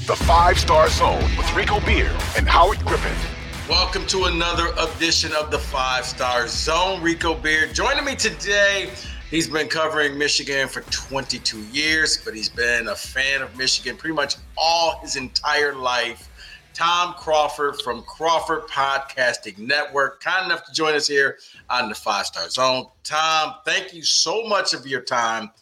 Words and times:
The 0.00 0.16
Five 0.16 0.58
Star 0.58 0.88
Zone 0.88 1.22
with 1.36 1.54
Rico 1.54 1.78
Beard 1.78 2.10
and 2.36 2.48
Howard 2.48 2.84
Griffith. 2.84 3.68
Welcome 3.68 4.04
to 4.08 4.24
another 4.24 4.72
edition 4.80 5.30
of 5.32 5.52
the 5.52 5.60
Five 5.60 6.04
Star 6.04 6.48
Zone. 6.48 7.00
Rico 7.00 7.36
Beard 7.36 7.72
joining 7.72 8.04
me 8.04 8.16
today. 8.16 8.90
He's 9.30 9.48
been 9.48 9.68
covering 9.68 10.18
Michigan 10.18 10.66
for 10.66 10.80
22 10.90 11.62
years, 11.66 12.20
but 12.24 12.34
he's 12.34 12.48
been 12.48 12.88
a 12.88 12.96
fan 12.96 13.42
of 13.42 13.56
Michigan 13.56 13.96
pretty 13.96 14.16
much 14.16 14.34
all 14.58 14.98
his 15.02 15.14
entire 15.14 15.76
life. 15.76 16.28
Tom 16.74 17.14
Crawford 17.14 17.80
from 17.82 18.02
Crawford 18.02 18.66
Podcasting 18.66 19.58
Network, 19.58 20.20
kind 20.20 20.46
enough 20.46 20.66
to 20.66 20.72
join 20.72 20.94
us 20.94 21.06
here 21.06 21.38
on 21.70 21.88
the 21.88 21.94
Five 21.94 22.26
Star 22.26 22.48
Zone. 22.48 22.86
Tom, 23.04 23.54
thank 23.64 23.94
you 23.94 24.02
so 24.02 24.48
much 24.48 24.74
of 24.74 24.84
your 24.84 25.02
time. 25.02 25.52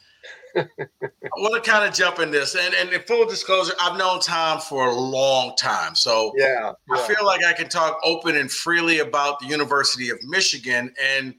I 0.56 1.36
want 1.36 1.62
to 1.62 1.70
kind 1.70 1.88
of 1.88 1.94
jump 1.94 2.18
in 2.18 2.30
this, 2.30 2.54
and, 2.54 2.74
and 2.74 2.90
in 2.92 3.00
full 3.02 3.26
disclosure, 3.26 3.72
I've 3.80 3.98
known 3.98 4.20
Tom 4.20 4.60
for 4.60 4.88
a 4.88 4.94
long 4.94 5.54
time, 5.56 5.94
so 5.94 6.32
yeah, 6.36 6.72
yeah, 6.88 6.96
I 6.96 7.06
feel 7.06 7.24
like 7.24 7.44
I 7.44 7.52
can 7.52 7.68
talk 7.68 8.00
open 8.04 8.36
and 8.36 8.50
freely 8.50 8.98
about 8.98 9.38
the 9.40 9.46
University 9.46 10.10
of 10.10 10.18
Michigan. 10.24 10.92
And 11.02 11.34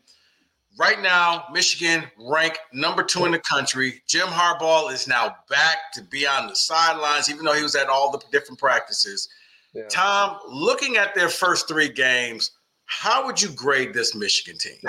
right 0.80 1.02
now, 1.02 1.46
Michigan 1.52 2.06
ranked 2.18 2.60
number 2.74 3.04
two 3.04 3.26
in 3.26 3.32
the 3.32 3.40
country. 3.40 4.02
Jim 4.08 4.28
Harbaugh 4.28 4.92
is 4.92 5.08
now 5.08 5.36
back 5.50 5.92
to 5.94 6.04
be 6.04 6.26
on 6.26 6.48
the 6.48 6.56
sidelines, 6.56 7.30
even 7.30 7.46
though 7.46 7.54
he 7.54 7.64
was 7.64 7.76
at 7.76 7.88
all 7.88 8.12
the 8.12 8.22
different 8.32 8.60
practices. 8.60 9.30
Yeah. 9.74 9.84
Tom, 9.90 10.38
looking 10.48 10.98
at 10.98 11.16
their 11.16 11.30
first 11.30 11.68
three 11.68 11.90
games, 11.90 12.52
how 12.86 13.26
would 13.26 13.42
you 13.42 13.50
grade 13.50 13.94
this 13.94 14.16
Michigan 14.16 14.58
team? 14.60 14.80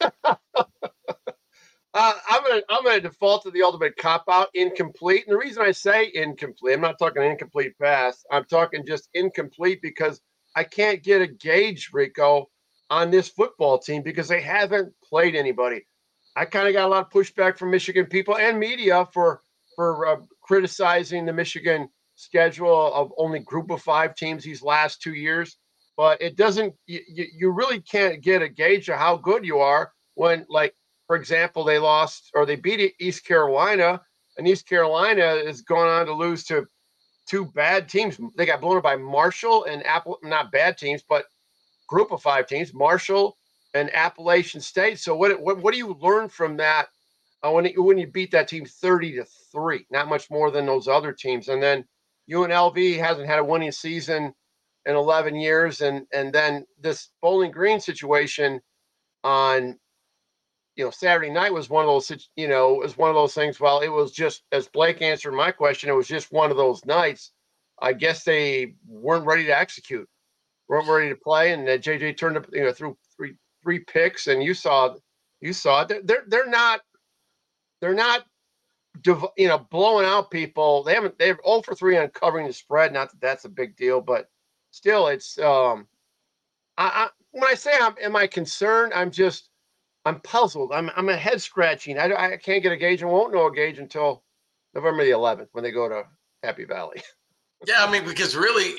Uh, 1.94 2.12
I'm 2.28 2.42
gonna 2.42 2.62
I'm 2.68 2.84
gonna 2.84 3.00
default 3.00 3.44
to 3.44 3.52
the 3.52 3.62
ultimate 3.62 3.96
cop 3.96 4.24
out, 4.28 4.48
incomplete. 4.54 5.24
And 5.26 5.34
the 5.34 5.38
reason 5.38 5.62
I 5.62 5.70
say 5.70 6.10
incomplete, 6.12 6.74
I'm 6.74 6.80
not 6.80 6.98
talking 6.98 7.22
incomplete 7.22 7.78
pass. 7.80 8.24
I'm 8.32 8.44
talking 8.46 8.84
just 8.84 9.08
incomplete 9.14 9.80
because 9.80 10.20
I 10.56 10.64
can't 10.64 11.04
get 11.04 11.22
a 11.22 11.28
gauge, 11.28 11.90
Rico, 11.92 12.50
on 12.90 13.12
this 13.12 13.28
football 13.28 13.78
team 13.78 14.02
because 14.02 14.26
they 14.26 14.40
haven't 14.40 14.92
played 15.08 15.36
anybody. 15.36 15.86
I 16.34 16.46
kind 16.46 16.66
of 16.66 16.74
got 16.74 16.86
a 16.86 16.88
lot 16.88 17.06
of 17.06 17.12
pushback 17.12 17.58
from 17.58 17.70
Michigan 17.70 18.06
people 18.06 18.36
and 18.36 18.58
media 18.58 19.06
for 19.12 19.42
for 19.76 20.06
uh, 20.08 20.16
criticizing 20.42 21.24
the 21.24 21.32
Michigan 21.32 21.88
schedule 22.16 22.92
of 22.92 23.12
only 23.18 23.38
group 23.38 23.70
of 23.70 23.80
five 23.82 24.16
teams 24.16 24.42
these 24.42 24.62
last 24.62 25.00
two 25.00 25.14
years. 25.14 25.58
But 25.96 26.20
it 26.20 26.36
doesn't. 26.36 26.74
You, 26.88 27.00
you 27.08 27.50
really 27.52 27.80
can't 27.80 28.20
get 28.20 28.42
a 28.42 28.48
gauge 28.48 28.88
of 28.88 28.98
how 28.98 29.16
good 29.16 29.44
you 29.44 29.58
are 29.58 29.92
when 30.16 30.44
like 30.48 30.74
for 31.06 31.16
example, 31.16 31.64
they 31.64 31.78
lost 31.78 32.30
or 32.34 32.46
they 32.46 32.56
beat 32.56 32.94
East 32.98 33.24
Carolina, 33.26 34.00
and 34.38 34.48
East 34.48 34.68
Carolina 34.68 35.34
is 35.34 35.62
going 35.62 35.88
on 35.88 36.06
to 36.06 36.12
lose 36.12 36.44
to 36.44 36.66
two 37.26 37.46
bad 37.46 37.88
teams. 37.88 38.18
They 38.36 38.46
got 38.46 38.60
blown 38.60 38.76
up 38.76 38.82
by 38.82 38.96
Marshall 38.96 39.64
and 39.64 39.84
Apple, 39.86 40.18
not 40.22 40.52
bad 40.52 40.78
teams, 40.78 41.02
but 41.08 41.26
group 41.88 42.12
of 42.12 42.22
five 42.22 42.46
teams, 42.46 42.74
Marshall 42.74 43.36
and 43.74 43.94
Appalachian 43.94 44.60
State. 44.60 44.98
So 44.98 45.16
what 45.16 45.40
what, 45.40 45.58
what 45.58 45.72
do 45.72 45.78
you 45.78 45.96
learn 46.00 46.28
from 46.28 46.56
that 46.58 46.88
uh, 47.44 47.50
when 47.50 47.66
it, 47.66 47.82
when 47.82 47.98
you 47.98 48.06
beat 48.06 48.30
that 48.30 48.48
team 48.48 48.64
30 48.64 49.16
to 49.16 49.24
3, 49.52 49.86
not 49.90 50.08
much 50.08 50.30
more 50.30 50.50
than 50.50 50.66
those 50.66 50.88
other 50.88 51.12
teams. 51.12 51.48
And 51.48 51.62
then 51.62 51.84
UNLV 52.30 52.98
hasn't 52.98 53.26
had 53.26 53.38
a 53.38 53.44
winning 53.44 53.72
season 53.72 54.32
in 54.86 54.96
11 54.96 55.36
years 55.36 55.80
and 55.80 56.06
and 56.12 56.32
then 56.32 56.66
this 56.80 57.08
Bowling 57.22 57.50
Green 57.50 57.80
situation 57.80 58.60
on 59.22 59.78
you 60.76 60.84
know, 60.84 60.90
Saturday 60.90 61.30
night 61.30 61.52
was 61.52 61.70
one 61.70 61.84
of 61.84 61.88
those, 61.88 62.28
you 62.36 62.48
know, 62.48 62.74
it 62.74 62.80
was 62.84 62.96
one 62.98 63.10
of 63.10 63.14
those 63.14 63.34
things. 63.34 63.60
Well, 63.60 63.80
it 63.80 63.88
was 63.88 64.12
just 64.12 64.42
as 64.52 64.68
Blake 64.68 65.02
answered 65.02 65.32
my 65.32 65.50
question, 65.50 65.88
it 65.88 65.94
was 65.94 66.08
just 66.08 66.32
one 66.32 66.50
of 66.50 66.56
those 66.56 66.84
nights. 66.84 67.32
I 67.80 67.92
guess 67.92 68.24
they 68.24 68.74
weren't 68.86 69.26
ready 69.26 69.44
to 69.46 69.58
execute, 69.58 70.08
weren't 70.68 70.88
ready 70.88 71.08
to 71.10 71.16
play, 71.16 71.52
and 71.52 71.66
that 71.68 71.82
JJ 71.82 72.16
turned 72.16 72.36
up, 72.36 72.46
you 72.52 72.64
know, 72.64 72.72
threw 72.72 72.96
three 73.16 73.34
three 73.62 73.80
picks, 73.80 74.26
and 74.26 74.42
you 74.42 74.54
saw, 74.54 74.94
you 75.40 75.52
saw 75.52 75.82
it. 75.82 76.06
They're 76.06 76.24
they're 76.28 76.48
not, 76.48 76.80
they're 77.80 77.94
not, 77.94 78.24
you 79.04 79.48
know, 79.48 79.66
blowing 79.70 80.06
out 80.06 80.30
people. 80.30 80.82
They 80.84 80.94
haven't. 80.94 81.18
They're 81.18 81.38
all 81.44 81.62
for 81.62 81.74
three 81.74 81.96
on 81.98 82.08
covering 82.08 82.46
the 82.46 82.52
spread. 82.52 82.92
Not 82.92 83.10
that 83.10 83.20
that's 83.20 83.44
a 83.44 83.48
big 83.48 83.76
deal, 83.76 84.00
but 84.00 84.28
still, 84.70 85.08
it's. 85.08 85.38
um 85.38 85.86
I, 86.76 86.84
I 86.86 87.08
when 87.32 87.44
I 87.44 87.54
say 87.54 87.72
I'm, 87.80 87.94
am 88.00 88.16
I 88.16 88.26
concerned? 88.26 88.92
I'm 88.94 89.10
just 89.10 89.50
I'm 90.04 90.20
puzzled. 90.20 90.72
I'm 90.72 90.90
I'm 90.96 91.08
a 91.08 91.16
head 91.16 91.40
scratching. 91.40 91.98
I, 91.98 92.12
I 92.12 92.36
can't 92.36 92.62
get 92.62 92.72
a 92.72 92.76
gauge 92.76 93.02
and 93.02 93.10
won't 93.10 93.32
know 93.32 93.46
a 93.46 93.54
gauge 93.54 93.78
until 93.78 94.22
November 94.74 95.04
the 95.04 95.10
11th 95.12 95.48
when 95.52 95.64
they 95.64 95.70
go 95.70 95.88
to 95.88 96.02
Happy 96.42 96.64
Valley. 96.64 97.02
yeah, 97.66 97.84
I 97.84 97.90
mean 97.90 98.04
because 98.04 98.36
really, 98.36 98.74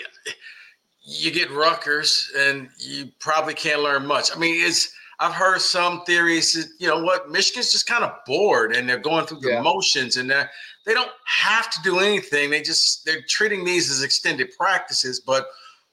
you 1.03 1.31
get 1.31 1.52
Rutgers 1.52 2.31
and 2.38 2.69
you 2.78 3.09
probably 3.19 3.53
can't 3.53 3.81
learn 3.81 4.06
much. 4.06 4.36
I 4.36 4.40
mean, 4.40 4.63
it's 4.66 4.94
I've 5.19 5.34
heard 5.34 5.62
some 5.62 6.03
theories. 6.03 6.53
That, 6.53 6.68
you 6.80 6.88
know 6.88 7.03
what? 7.03 7.30
Michigan's 7.30 7.72
just 7.72 7.88
kind 7.88 8.03
of 8.03 8.12
bored 8.25 8.75
and 8.75 8.88
they're 8.88 8.97
going 9.00 9.25
through 9.25 9.40
the 9.40 9.52
yeah. 9.52 9.62
motions 9.62 10.18
and 10.18 10.30
they 10.30 10.44
they 10.86 10.94
don't 10.94 11.12
have 11.25 11.72
to 11.72 11.80
do 11.84 12.00
anything. 12.00 12.50
They 12.50 12.62
just 12.62 13.06
they're 13.06 13.24
treating 13.28 13.66
these 13.66 13.90
as 13.90 14.03
extended 14.03 14.52
practices, 14.57 15.19
but 15.19 15.47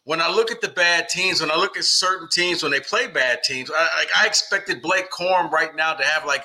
when 0.05 0.21
I 0.21 0.29
look 0.29 0.51
at 0.51 0.61
the 0.61 0.69
bad 0.69 1.09
teams, 1.09 1.41
when 1.41 1.51
I 1.51 1.57
look 1.57 1.77
at 1.77 1.85
certain 1.85 2.29
teams 2.29 2.63
when 2.63 2.73
they 2.73 2.81
play 2.81 3.07
bad 3.07 3.43
teams, 3.45 3.71
I, 3.75 4.05
I 4.17 4.27
expected 4.27 4.83
Blake 4.83 5.11
Corum 5.11 5.51
right 5.51 5.75
now 5.77 5.95
to 5.95 6.05
have 6.05 6.27
like, 6.27 6.45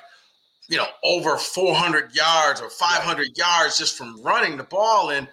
you 0.70 0.78
know, 0.78 0.86
over 1.04 1.38
400 1.38 2.14
yards 2.16 2.62
or 2.62 2.70
500 2.70 3.38
yards 3.38 3.78
just 3.78 3.98
from 3.98 4.22
running 4.22 4.58
the 4.58 4.64
ball, 4.64 5.12
and 5.12 5.28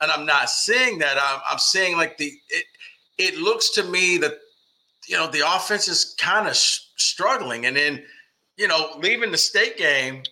and 0.00 0.10
I'm 0.10 0.26
not 0.26 0.48
seeing 0.48 0.98
that. 0.98 1.16
I'm, 1.20 1.40
I'm 1.50 1.58
seeing 1.58 1.96
like 1.96 2.16
the 2.18 2.32
it, 2.48 2.64
it 3.18 3.38
looks 3.38 3.70
to 3.70 3.82
me 3.82 4.16
that 4.18 4.34
you 5.08 5.16
know 5.16 5.26
the 5.26 5.40
offense 5.40 5.88
is 5.88 6.14
kind 6.20 6.46
of 6.46 6.54
sh- 6.54 6.80
struggling, 6.96 7.66
and 7.66 7.76
then 7.76 8.04
you 8.56 8.68
know 8.68 8.90
leaving 9.00 9.32
the 9.32 9.38
state 9.38 9.76
game 9.76 10.22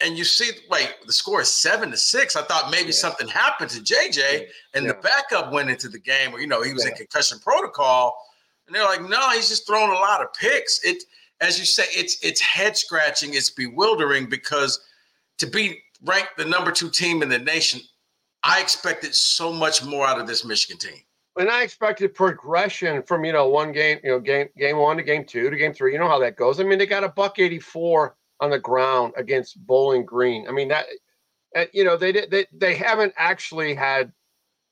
and 0.00 0.18
you 0.18 0.24
see, 0.24 0.50
wait, 0.70 0.94
the 1.06 1.12
score 1.12 1.40
is 1.40 1.52
seven 1.52 1.90
to 1.90 1.96
six. 1.96 2.36
I 2.36 2.42
thought 2.42 2.70
maybe 2.70 2.86
yeah. 2.86 2.92
something 2.92 3.28
happened 3.28 3.70
to 3.70 3.80
JJ, 3.80 4.46
and 4.74 4.84
yeah. 4.84 4.92
the 4.92 4.98
backup 4.98 5.52
went 5.52 5.70
into 5.70 5.88
the 5.88 5.98
game, 5.98 6.34
or 6.34 6.40
you 6.40 6.46
know, 6.46 6.62
he 6.62 6.72
was 6.72 6.84
yeah. 6.84 6.90
in 6.90 6.96
concussion 6.96 7.38
protocol. 7.38 8.16
And 8.66 8.74
they're 8.74 8.84
like, 8.84 9.02
no, 9.02 9.30
he's 9.30 9.48
just 9.48 9.66
throwing 9.66 9.90
a 9.90 10.00
lot 10.00 10.22
of 10.22 10.32
picks. 10.32 10.82
It, 10.84 11.02
as 11.40 11.58
you 11.58 11.64
say, 11.64 11.84
it's 11.90 12.18
it's 12.22 12.40
head 12.40 12.76
scratching, 12.76 13.34
it's 13.34 13.50
bewildering 13.50 14.28
because 14.28 14.80
to 15.38 15.46
be 15.46 15.80
ranked 16.02 16.36
the 16.36 16.44
number 16.44 16.70
two 16.70 16.90
team 16.90 17.22
in 17.22 17.28
the 17.28 17.38
nation, 17.38 17.80
I 18.42 18.60
expected 18.60 19.14
so 19.14 19.52
much 19.52 19.84
more 19.84 20.06
out 20.06 20.20
of 20.20 20.26
this 20.26 20.44
Michigan 20.44 20.78
team. 20.78 21.00
And 21.36 21.50
I 21.50 21.62
expected 21.62 22.14
progression 22.14 23.02
from 23.02 23.24
you 23.24 23.32
know 23.32 23.48
one 23.48 23.72
game, 23.72 23.98
you 24.02 24.10
know, 24.10 24.20
game 24.20 24.48
game 24.56 24.78
one 24.78 24.96
to 24.96 25.02
game 25.02 25.24
two 25.24 25.50
to 25.50 25.56
game 25.56 25.74
three. 25.74 25.92
You 25.92 25.98
know 25.98 26.08
how 26.08 26.18
that 26.20 26.36
goes. 26.36 26.60
I 26.60 26.64
mean, 26.64 26.78
they 26.78 26.86
got 26.86 27.04
a 27.04 27.08
buck 27.08 27.38
eighty 27.38 27.58
four 27.58 28.16
on 28.44 28.50
the 28.50 28.58
ground 28.58 29.14
against 29.16 29.58
Bowling 29.66 30.04
Green. 30.04 30.46
I 30.48 30.52
mean 30.52 30.68
that, 30.68 30.86
you 31.72 31.84
know, 31.84 31.96
they 31.96 32.12
they 32.12 32.46
they 32.52 32.74
haven't 32.74 33.14
actually 33.16 33.74
had 33.74 34.12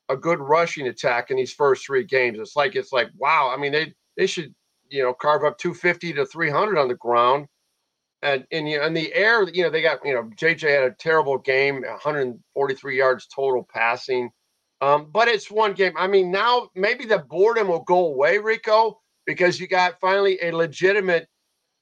a 0.09 0.15
good 0.17 0.39
rushing 0.39 0.87
attack 0.87 1.31
in 1.31 1.37
these 1.37 1.53
first 1.53 1.85
three 1.85 2.03
games. 2.03 2.37
It's 2.39 2.55
like 2.55 2.75
it's 2.75 2.93
like 2.93 3.09
wow. 3.17 3.51
I 3.53 3.59
mean 3.59 3.71
they 3.71 3.93
they 4.17 4.27
should 4.27 4.53
you 4.89 5.01
know 5.01 5.13
carve 5.13 5.43
up 5.43 5.57
250 5.57 6.13
to 6.13 6.25
300 6.25 6.77
on 6.77 6.87
the 6.87 6.95
ground. 6.95 7.47
And 8.21 8.45
in 8.51 8.67
you 8.67 8.79
know, 8.79 8.85
in 8.85 8.93
the 8.93 9.13
air, 9.13 9.43
you 9.49 9.63
know, 9.63 9.69
they 9.69 9.81
got, 9.81 9.99
you 10.05 10.13
know, 10.13 10.23
JJ 10.39 10.69
had 10.73 10.83
a 10.85 10.95
terrible 10.97 11.37
game, 11.37 11.81
143 11.81 12.97
yards 12.97 13.27
total 13.27 13.67
passing. 13.73 14.29
Um, 14.79 15.09
but 15.11 15.27
it's 15.27 15.51
one 15.51 15.73
game. 15.73 15.93
I 15.97 16.07
mean, 16.07 16.31
now 16.31 16.69
maybe 16.75 17.05
the 17.05 17.19
boredom 17.19 17.67
will 17.67 17.83
go 17.83 18.05
away, 18.07 18.37
Rico, 18.37 19.01
because 19.25 19.59
you 19.59 19.67
got 19.67 19.99
finally 19.99 20.37
a 20.41 20.51
legitimate 20.51 21.27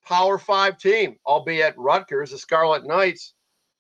Power 0.08 0.38
Five 0.38 0.78
team, 0.78 1.18
albeit 1.26 1.78
Rutgers, 1.78 2.32
the 2.32 2.38
Scarlet 2.38 2.86
Knights. 2.86 3.34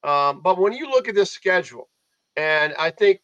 Um, 0.03 0.41
but 0.41 0.57
when 0.57 0.73
you 0.73 0.89
look 0.89 1.07
at 1.07 1.15
this 1.15 1.31
schedule, 1.31 1.89
and 2.35 2.73
I 2.79 2.89
think 2.91 3.21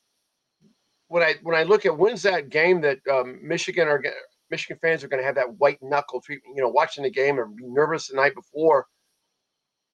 when 1.07 1.23
I 1.23 1.35
when 1.43 1.55
I 1.55 1.63
look 1.63 1.85
at 1.85 1.97
when's 1.97 2.21
that 2.23 2.49
game 2.49 2.81
that 2.81 2.99
um, 3.11 3.39
Michigan 3.41 3.87
are 3.87 4.03
Michigan 4.49 4.77
fans 4.81 5.03
are 5.03 5.07
going 5.07 5.21
to 5.21 5.25
have 5.25 5.35
that 5.35 5.57
white 5.57 5.79
knuckle 5.81 6.21
treatment, 6.21 6.55
you 6.55 6.61
know, 6.61 6.69
watching 6.69 7.03
the 7.03 7.09
game 7.11 7.39
and 7.39 7.55
be 7.55 7.65
nervous 7.67 8.07
the 8.07 8.15
night 8.15 8.35
before. 8.35 8.87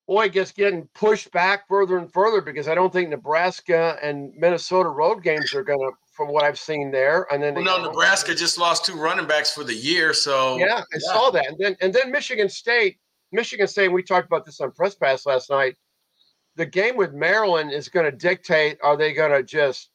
boy, 0.08 0.26
it 0.26 0.34
gets 0.34 0.52
getting 0.52 0.88
pushed 0.94 1.32
back 1.32 1.68
further 1.68 1.98
and 1.98 2.12
further 2.12 2.42
because 2.42 2.68
I 2.68 2.76
don't 2.76 2.92
think 2.92 3.10
Nebraska 3.10 3.98
and 4.02 4.34
Minnesota 4.36 4.90
road 4.90 5.24
games 5.24 5.54
are 5.54 5.64
going 5.64 5.80
to, 5.80 5.92
from 6.14 6.30
what 6.30 6.44
I've 6.44 6.60
seen 6.60 6.92
there. 6.92 7.28
And 7.32 7.42
then 7.42 7.56
well, 7.56 7.64
no, 7.64 7.90
Nebraska 7.90 8.34
just 8.34 8.58
lost 8.58 8.86
two 8.86 8.96
running 8.96 9.28
backs 9.28 9.52
for 9.52 9.64
the 9.64 9.74
year, 9.74 10.14
so 10.14 10.58
yeah, 10.58 10.82
I 10.82 10.84
yeah. 10.94 11.00
saw 11.00 11.32
that. 11.32 11.48
And 11.48 11.58
then 11.60 11.76
and 11.82 11.94
then 11.94 12.12
Michigan 12.12 12.50
State, 12.50 12.98
Michigan 13.32 13.68
State. 13.68 13.90
We 13.90 14.04
talked 14.04 14.28
about 14.28 14.46
this 14.46 14.62
on 14.62 14.72
press 14.72 14.96
pass 14.96 15.26
last 15.26 15.50
night. 15.50 15.76
The 16.56 16.66
game 16.66 16.96
with 16.96 17.14
Maryland 17.14 17.72
is 17.72 17.90
going 17.90 18.10
to 18.10 18.16
dictate: 18.16 18.78
are 18.84 18.96
they 18.96 19.14
going 19.14 19.32
to 19.32 19.44
just 19.44 19.90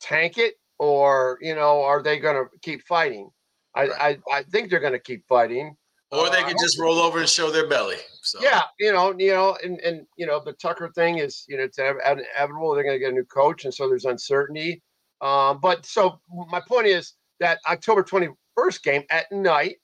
tank 0.00 0.38
it, 0.38 0.54
or 0.78 1.38
you 1.40 1.54
know, 1.54 1.82
are 1.82 2.02
they 2.02 2.18
going 2.18 2.36
to 2.36 2.46
keep 2.60 2.82
fighting? 2.86 3.30
I, 3.74 3.86
right. 3.86 4.20
I, 4.30 4.38
I 4.38 4.42
think 4.44 4.68
they're 4.68 4.80
going 4.80 4.92
to 4.92 4.98
keep 4.98 5.26
fighting. 5.26 5.74
Or 6.10 6.28
they 6.28 6.42
uh, 6.42 6.48
can 6.48 6.58
just 6.60 6.78
roll 6.78 6.98
over 6.98 7.20
and 7.20 7.28
show 7.28 7.50
their 7.50 7.66
belly. 7.66 7.96
So. 8.22 8.38
Yeah, 8.42 8.64
you 8.78 8.92
know, 8.92 9.14
you 9.18 9.32
know, 9.32 9.56
and 9.64 9.80
and 9.80 10.06
you 10.18 10.26
know, 10.26 10.42
the 10.44 10.52
Tucker 10.52 10.90
thing 10.94 11.18
is, 11.18 11.46
you 11.48 11.56
know, 11.56 11.62
it's 11.62 11.78
inevitable. 11.78 12.74
They're 12.74 12.84
going 12.84 12.96
to 12.96 13.00
get 13.00 13.12
a 13.12 13.14
new 13.14 13.24
coach, 13.24 13.64
and 13.64 13.72
so 13.72 13.88
there's 13.88 14.04
uncertainty. 14.04 14.82
Um, 15.22 15.60
but 15.62 15.86
so 15.86 16.20
my 16.50 16.60
point 16.66 16.88
is 16.88 17.14
that 17.40 17.60
October 17.68 18.02
21st 18.02 18.82
game 18.82 19.04
at 19.10 19.30
night, 19.32 19.76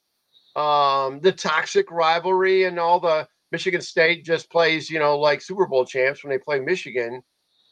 um, 0.55 1.19
the 1.21 1.31
toxic 1.31 1.89
rivalry 1.89 2.65
and 2.65 2.77
all 2.79 2.99
the 2.99 3.27
Michigan 3.51 3.81
State 3.81 4.25
just 4.25 4.51
plays, 4.51 4.89
you 4.89 4.99
know, 4.99 5.17
like 5.17 5.41
Super 5.41 5.65
Bowl 5.65 5.85
champs 5.85 6.23
when 6.23 6.31
they 6.31 6.37
play 6.37 6.59
Michigan. 6.59 7.21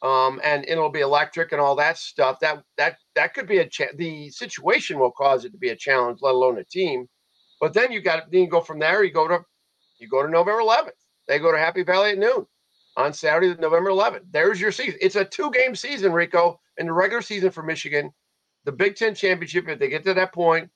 Um, 0.02 0.40
and 0.44 0.64
it'll 0.68 0.90
be 0.90 1.00
electric 1.00 1.52
and 1.52 1.60
all 1.60 1.74
that 1.76 1.98
stuff. 1.98 2.38
That 2.40 2.62
that 2.76 2.98
that 3.16 3.34
could 3.34 3.48
be 3.48 3.58
a 3.58 3.68
cha- 3.68 3.96
the 3.96 4.30
situation 4.30 4.98
will 4.98 5.10
cause 5.10 5.44
it 5.44 5.50
to 5.50 5.58
be 5.58 5.70
a 5.70 5.76
challenge, 5.76 6.20
let 6.22 6.34
alone 6.34 6.58
a 6.58 6.64
team. 6.64 7.08
But 7.60 7.74
then 7.74 7.90
you 7.90 8.00
got 8.00 8.30
then 8.30 8.42
you 8.42 8.48
go 8.48 8.60
from 8.60 8.78
there. 8.78 9.02
You 9.02 9.12
go 9.12 9.26
to 9.26 9.40
you 9.98 10.08
go 10.08 10.22
to 10.22 10.30
November 10.30 10.62
11th. 10.62 10.90
They 11.26 11.40
go 11.40 11.50
to 11.50 11.58
Happy 11.58 11.82
Valley 11.82 12.10
at 12.10 12.18
noon 12.18 12.46
on 12.96 13.12
Saturday, 13.12 13.60
November 13.60 13.90
11th. 13.90 14.22
There's 14.30 14.60
your 14.60 14.70
season. 14.70 14.98
It's 15.00 15.16
a 15.16 15.24
two 15.24 15.50
game 15.50 15.74
season, 15.74 16.12
Rico, 16.12 16.60
in 16.78 16.86
the 16.86 16.92
regular 16.92 17.22
season 17.22 17.50
for 17.50 17.62
Michigan. 17.62 18.12
The 18.64 18.72
Big 18.72 18.96
Ten 18.96 19.14
championship, 19.14 19.68
if 19.68 19.78
they 19.78 19.88
get 19.88 20.04
to 20.04 20.14
that 20.14 20.32
point, 20.32 20.70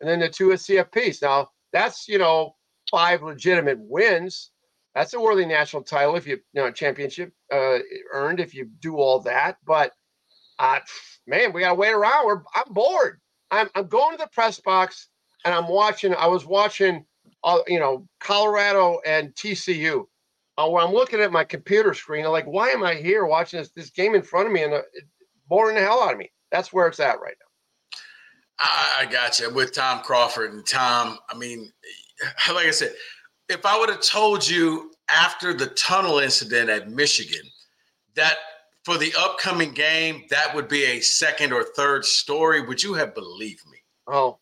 and 0.00 0.08
then 0.08 0.20
the 0.20 0.28
two 0.28 0.48
CFPs. 0.48 1.22
Now 1.22 1.50
that's 1.72 2.08
you 2.08 2.18
know 2.18 2.56
five 2.90 3.22
legitimate 3.22 3.78
wins. 3.80 4.50
That's 4.94 5.14
a 5.14 5.20
worthy 5.20 5.44
national 5.44 5.82
title 5.82 6.14
if 6.16 6.26
you, 6.26 6.38
you 6.52 6.62
know 6.62 6.70
championship 6.70 7.32
uh, 7.52 7.78
earned 8.12 8.40
if 8.40 8.54
you 8.54 8.70
do 8.80 8.96
all 8.96 9.20
that. 9.20 9.56
But 9.66 9.92
uh, 10.58 10.80
man, 11.26 11.52
we 11.52 11.60
gotta 11.60 11.74
wait 11.74 11.92
around. 11.92 12.26
We're, 12.26 12.42
I'm 12.54 12.72
bored. 12.72 13.20
I'm, 13.50 13.68
I'm 13.74 13.86
going 13.88 14.16
to 14.16 14.22
the 14.22 14.30
press 14.32 14.60
box 14.60 15.08
and 15.44 15.54
I'm 15.54 15.68
watching. 15.68 16.14
I 16.14 16.26
was 16.26 16.44
watching, 16.44 17.04
uh, 17.42 17.60
you 17.66 17.78
know, 17.78 18.06
Colorado 18.20 19.00
and 19.06 19.34
TCU. 19.34 20.04
Uh, 20.56 20.68
where 20.68 20.84
I'm 20.84 20.92
looking 20.92 21.20
at 21.20 21.32
my 21.32 21.42
computer 21.42 21.92
screen, 21.94 22.24
I'm 22.24 22.30
like, 22.30 22.46
why 22.46 22.68
am 22.68 22.84
I 22.84 22.94
here 22.94 23.26
watching 23.26 23.58
this 23.58 23.70
this 23.70 23.90
game 23.90 24.14
in 24.14 24.22
front 24.22 24.46
of 24.46 24.52
me 24.52 24.62
and 24.62 24.74
uh, 24.74 24.82
boring 25.48 25.76
the 25.76 25.82
hell 25.82 26.02
out 26.02 26.12
of 26.12 26.18
me? 26.18 26.30
That's 26.50 26.72
where 26.72 26.86
it's 26.86 27.00
at 27.00 27.20
right 27.20 27.34
now. 27.40 27.98
I, 28.58 29.00
I 29.00 29.06
got 29.06 29.40
you 29.40 29.52
with 29.52 29.74
Tom 29.74 30.00
Crawford 30.02 30.52
and 30.52 30.66
Tom. 30.66 31.18
I 31.28 31.36
mean, 31.36 31.72
like 32.52 32.66
I 32.66 32.70
said, 32.70 32.92
if 33.48 33.66
I 33.66 33.78
would 33.78 33.88
have 33.88 34.00
told 34.00 34.46
you 34.46 34.92
after 35.10 35.52
the 35.52 35.66
tunnel 35.66 36.18
incident 36.18 36.70
at 36.70 36.90
Michigan 36.90 37.42
that 38.14 38.36
for 38.84 38.96
the 38.96 39.12
upcoming 39.18 39.72
game 39.72 40.24
that 40.30 40.54
would 40.54 40.68
be 40.68 40.84
a 40.84 41.00
second 41.00 41.52
or 41.52 41.64
third 41.76 42.04
story, 42.04 42.60
would 42.60 42.82
you 42.82 42.94
have 42.94 43.14
believed 43.14 43.62
me? 43.70 43.78
Oh, 44.06 44.38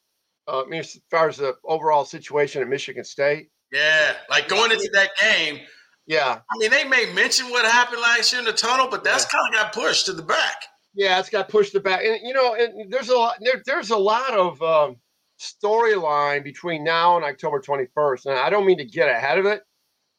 uh, 0.49 0.63
I 0.63 0.67
mean, 0.67 0.81
as 0.81 0.99
far 1.11 1.29
as 1.29 1.37
the 1.37 1.55
overall 1.65 2.05
situation 2.05 2.63
at 2.63 2.69
Michigan 2.69 3.05
State. 3.05 3.49
Yeah, 3.71 4.15
like 4.29 4.49
going 4.49 4.71
into 4.71 4.91
that 4.93 5.11
game. 5.21 5.61
Yeah. 6.07 6.41
I 6.51 6.59
mean, 6.59 6.71
they 6.71 6.85
may 6.85 7.13
mention 7.15 7.49
what 7.51 7.65
happened 7.65 8.03
last 8.03 8.33
year 8.33 8.41
in 8.41 8.45
the 8.45 8.53
tunnel, 8.53 8.89
but 8.91 9.05
that's 9.05 9.25
yeah. 9.25 9.39
kind 9.39 9.55
of 9.55 9.61
got 9.61 9.73
pushed 9.73 10.07
to 10.07 10.13
the 10.13 10.23
back. 10.23 10.57
Yeah, 10.95 11.19
it's 11.19 11.31
got 11.31 11.49
pushed 11.49 11.81
back, 11.83 12.05
and 12.05 12.21
you 12.23 12.35
know, 12.35 12.55
and 12.55 12.93
there's 12.93 13.09
a 13.09 13.17
lot. 13.17 13.37
There, 13.41 13.63
there's 13.65 13.91
a 13.91 13.97
lot 13.97 14.35
of 14.35 14.61
um, 14.63 14.97
storyline 15.41 16.45
between 16.45 16.85
now 16.85 17.17
and 17.17 17.25
October 17.25 17.61
21st, 17.61 18.27
and 18.27 18.39
I 18.39 18.51
don't 18.51 18.67
mean 18.67 18.79
to 18.79 18.85
get 18.85 19.09
ahead 19.09 19.39
of 19.39 19.47
it, 19.47 19.63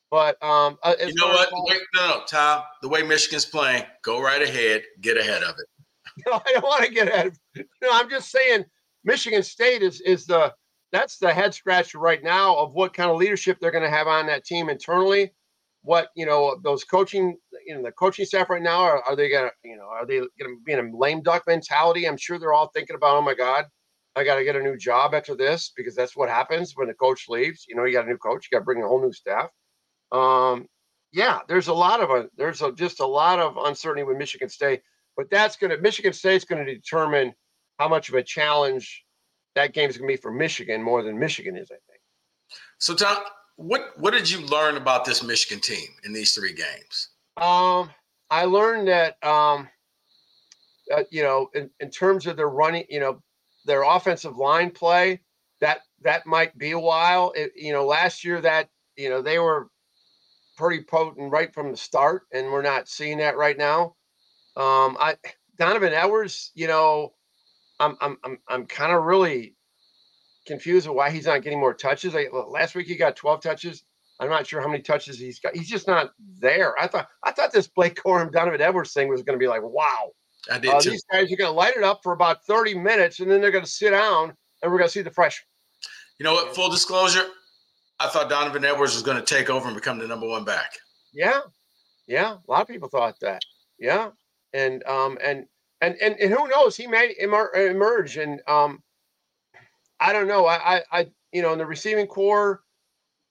but 0.09 0.41
um, 0.43 0.77
uh, 0.83 0.95
you 0.99 1.13
know 1.15 1.27
what? 1.27 1.49
Wait, 1.51 1.81
no, 1.95 2.07
no, 2.07 2.23
Tom. 2.27 2.63
The 2.81 2.89
way 2.89 3.03
Michigan's 3.03 3.45
playing, 3.45 3.83
go 4.03 4.21
right 4.21 4.41
ahead, 4.41 4.83
get 5.01 5.17
ahead 5.17 5.43
of 5.43 5.55
it. 5.57 5.65
No, 6.27 6.33
I 6.45 6.51
don't 6.53 6.63
want 6.63 6.85
to 6.85 6.91
get 6.91 7.07
ahead. 7.07 7.27
Of, 7.27 7.39
It. 7.55 7.67
no, 7.81 7.89
I'm 7.91 8.07
just 8.07 8.29
saying 8.29 8.65
Michigan 9.03 9.41
State 9.41 9.81
is 9.81 9.99
is 10.01 10.27
the 10.27 10.53
that's 10.91 11.17
the 11.17 11.33
head 11.33 11.55
scratcher 11.55 11.97
right 11.97 12.23
now 12.23 12.55
of 12.55 12.75
what 12.75 12.93
kind 12.93 13.09
of 13.09 13.17
leadership 13.17 13.57
they're 13.59 13.71
going 13.71 13.83
to 13.83 13.89
have 13.89 14.07
on 14.07 14.27
that 14.27 14.45
team 14.45 14.69
internally. 14.69 15.33
What 15.83 16.09
you 16.15 16.25
know, 16.25 16.57
those 16.63 16.83
coaching, 16.83 17.37
you 17.65 17.75
know, 17.75 17.83
the 17.83 17.91
coaching 17.91 18.25
staff 18.25 18.49
right 18.49 18.61
now 18.61 18.81
are, 18.81 19.03
are 19.03 19.15
they 19.15 19.29
to, 19.29 19.51
you 19.63 19.75
know, 19.75 19.83
are 19.83 20.05
they 20.05 20.19
to 20.19 20.57
be 20.65 20.73
in 20.73 20.79
a 20.79 20.97
lame 20.97 21.21
duck 21.21 21.43
mentality? 21.45 22.07
I'm 22.07 22.17
sure 22.17 22.39
they're 22.39 22.53
all 22.53 22.71
thinking 22.73 22.95
about, 22.95 23.17
oh 23.17 23.21
my 23.21 23.33
god, 23.33 23.65
I 24.15 24.23
got 24.23 24.35
to 24.35 24.43
get 24.43 24.55
a 24.55 24.61
new 24.61 24.77
job 24.77 25.13
after 25.13 25.35
this 25.35 25.73
because 25.75 25.95
that's 25.95 26.15
what 26.15 26.29
happens 26.29 26.73
when 26.75 26.87
the 26.87 26.93
coach 26.93 27.25
leaves. 27.27 27.65
You 27.67 27.75
know, 27.75 27.83
you 27.83 27.93
got 27.93 28.05
a 28.05 28.09
new 28.09 28.17
coach, 28.17 28.47
you 28.49 28.55
got 28.55 28.61
to 28.61 28.65
bring 28.65 28.81
a 28.81 28.87
whole 28.87 29.01
new 29.01 29.13
staff. 29.13 29.49
Um, 30.11 30.67
yeah, 31.11 31.39
there's 31.47 31.67
a 31.67 31.73
lot 31.73 32.01
of 32.01 32.09
a, 32.09 32.29
there's 32.37 32.61
a, 32.61 32.71
just 32.71 32.99
a 32.99 33.05
lot 33.05 33.39
of 33.39 33.57
uncertainty 33.57 34.03
with 34.03 34.17
Michigan 34.17 34.49
State, 34.49 34.81
but 35.17 35.29
that's 35.29 35.57
to 35.57 35.77
Michigan 35.79 36.13
State's 36.13 36.45
to 36.45 36.65
determine 36.65 37.33
how 37.77 37.87
much 37.87 38.09
of 38.09 38.15
a 38.15 38.23
challenge 38.23 39.03
that 39.55 39.73
game 39.73 39.89
is 39.89 39.97
going 39.97 40.07
to 40.07 40.13
be 40.13 40.21
for 40.21 40.31
Michigan 40.31 40.81
more 40.81 41.03
than 41.03 41.19
Michigan 41.19 41.55
is, 41.55 41.69
I 41.71 41.77
think. 41.89 42.01
So, 42.79 42.95
Tom, 42.95 43.17
what 43.55 43.93
what 43.97 44.13
did 44.13 44.29
you 44.29 44.41
learn 44.47 44.77
about 44.77 45.05
this 45.05 45.23
Michigan 45.23 45.61
team 45.61 45.87
in 46.03 46.13
these 46.13 46.33
three 46.33 46.53
games? 46.53 47.09
Um, 47.37 47.89
I 48.29 48.45
learned 48.45 48.87
that 48.87 49.23
um, 49.23 49.67
uh, 50.91 51.03
you 51.09 51.23
know, 51.23 51.49
in, 51.53 51.69
in 51.79 51.89
terms 51.89 52.27
of 52.27 52.37
their 52.37 52.49
running, 52.49 52.85
you 52.89 52.99
know, 52.99 53.21
their 53.65 53.83
offensive 53.83 54.37
line 54.37 54.71
play, 54.71 55.21
that 55.61 55.81
that 56.01 56.25
might 56.25 56.57
be 56.57 56.71
a 56.71 56.79
while. 56.79 57.31
It, 57.35 57.53
you 57.55 57.71
know, 57.71 57.85
last 57.85 58.23
year 58.23 58.41
that 58.41 58.69
you 58.97 59.09
know 59.09 59.21
they 59.21 59.39
were 59.39 59.69
pretty 60.57 60.83
potent 60.83 61.31
right 61.31 61.53
from 61.53 61.71
the 61.71 61.77
start, 61.77 62.23
and 62.33 62.51
we're 62.51 62.61
not 62.61 62.89
seeing 62.89 63.19
that 63.19 63.37
right 63.37 63.57
now. 63.57 63.95
Um, 64.55 64.97
I 64.99 65.15
Donovan 65.57 65.93
Edwards, 65.93 66.51
you 66.53 66.67
know, 66.67 67.13
I'm 67.79 67.97
I'm 68.01 68.17
I'm 68.23 68.37
I'm 68.47 68.65
kind 68.65 68.91
of 68.91 69.03
really 69.03 69.55
confused 70.45 70.87
with 70.87 70.95
why 70.95 71.09
he's 71.09 71.25
not 71.25 71.41
getting 71.41 71.59
more 71.59 71.73
touches. 71.73 72.15
I, 72.15 72.27
last 72.31 72.75
week 72.75 72.87
he 72.87 72.95
got 72.95 73.15
12 73.15 73.41
touches. 73.41 73.83
I'm 74.19 74.29
not 74.29 74.47
sure 74.47 74.61
how 74.61 74.67
many 74.67 74.81
touches 74.81 75.17
he's 75.17 75.39
got. 75.39 75.55
He's 75.55 75.69
just 75.69 75.87
not 75.87 76.11
there. 76.39 76.79
I 76.79 76.87
thought 76.87 77.07
I 77.23 77.31
thought 77.31 77.51
this 77.51 77.67
Blake 77.67 77.95
Corum 77.95 78.31
Donovan 78.31 78.61
Edwards 78.61 78.93
thing 78.93 79.09
was 79.09 79.23
going 79.23 79.37
to 79.37 79.43
be 79.43 79.47
like, 79.47 79.63
wow. 79.63 80.11
I 80.51 80.59
did 80.59 80.71
uh, 80.71 80.79
too. 80.79 80.91
These 80.91 81.05
guys 81.11 81.31
are 81.31 81.35
going 81.35 81.49
to 81.49 81.51
light 81.51 81.75
it 81.77 81.83
up 81.83 82.01
for 82.03 82.11
about 82.11 82.43
30 82.45 82.75
minutes, 82.75 83.19
and 83.21 83.31
then 83.31 83.41
they're 83.41 83.51
going 83.51 83.63
to 83.63 83.69
sit 83.69 83.91
down, 83.91 84.33
and 84.61 84.71
we're 84.71 84.77
going 84.77 84.89
to 84.89 84.91
see 84.91 85.01
the 85.01 85.11
freshman. 85.11 85.47
You 86.19 86.25
know 86.25 86.33
what? 86.33 86.53
Full 86.53 86.69
disclosure, 86.69 87.25
I 87.99 88.09
thought 88.09 88.29
Donovan 88.29 88.65
Edwards 88.65 88.93
was 88.93 89.03
going 89.03 89.17
to 89.17 89.23
take 89.23 89.49
over 89.49 89.67
and 89.67 89.75
become 89.75 89.99
the 89.99 90.07
number 90.07 90.27
one 90.27 90.43
back. 90.43 90.73
Yeah, 91.13 91.39
yeah. 92.07 92.33
A 92.47 92.51
lot 92.51 92.61
of 92.61 92.67
people 92.67 92.89
thought 92.89 93.15
that. 93.21 93.41
Yeah, 93.79 94.09
and 94.53 94.83
um 94.85 95.17
and 95.23 95.45
and 95.81 95.95
and, 96.01 96.15
and 96.19 96.33
who 96.33 96.47
knows? 96.49 96.75
He 96.75 96.87
may 96.87 97.15
emer- 97.21 97.53
emerge, 97.55 98.17
and 98.17 98.41
um, 98.47 98.82
I 100.03 100.11
don't 100.11 100.27
know. 100.27 100.45
I, 100.45 100.75
I, 100.75 100.81
I, 100.91 101.07
you 101.31 101.41
know, 101.41 101.53
in 101.53 101.59
the 101.59 101.65
receiving 101.65 102.07
corps, 102.07 102.61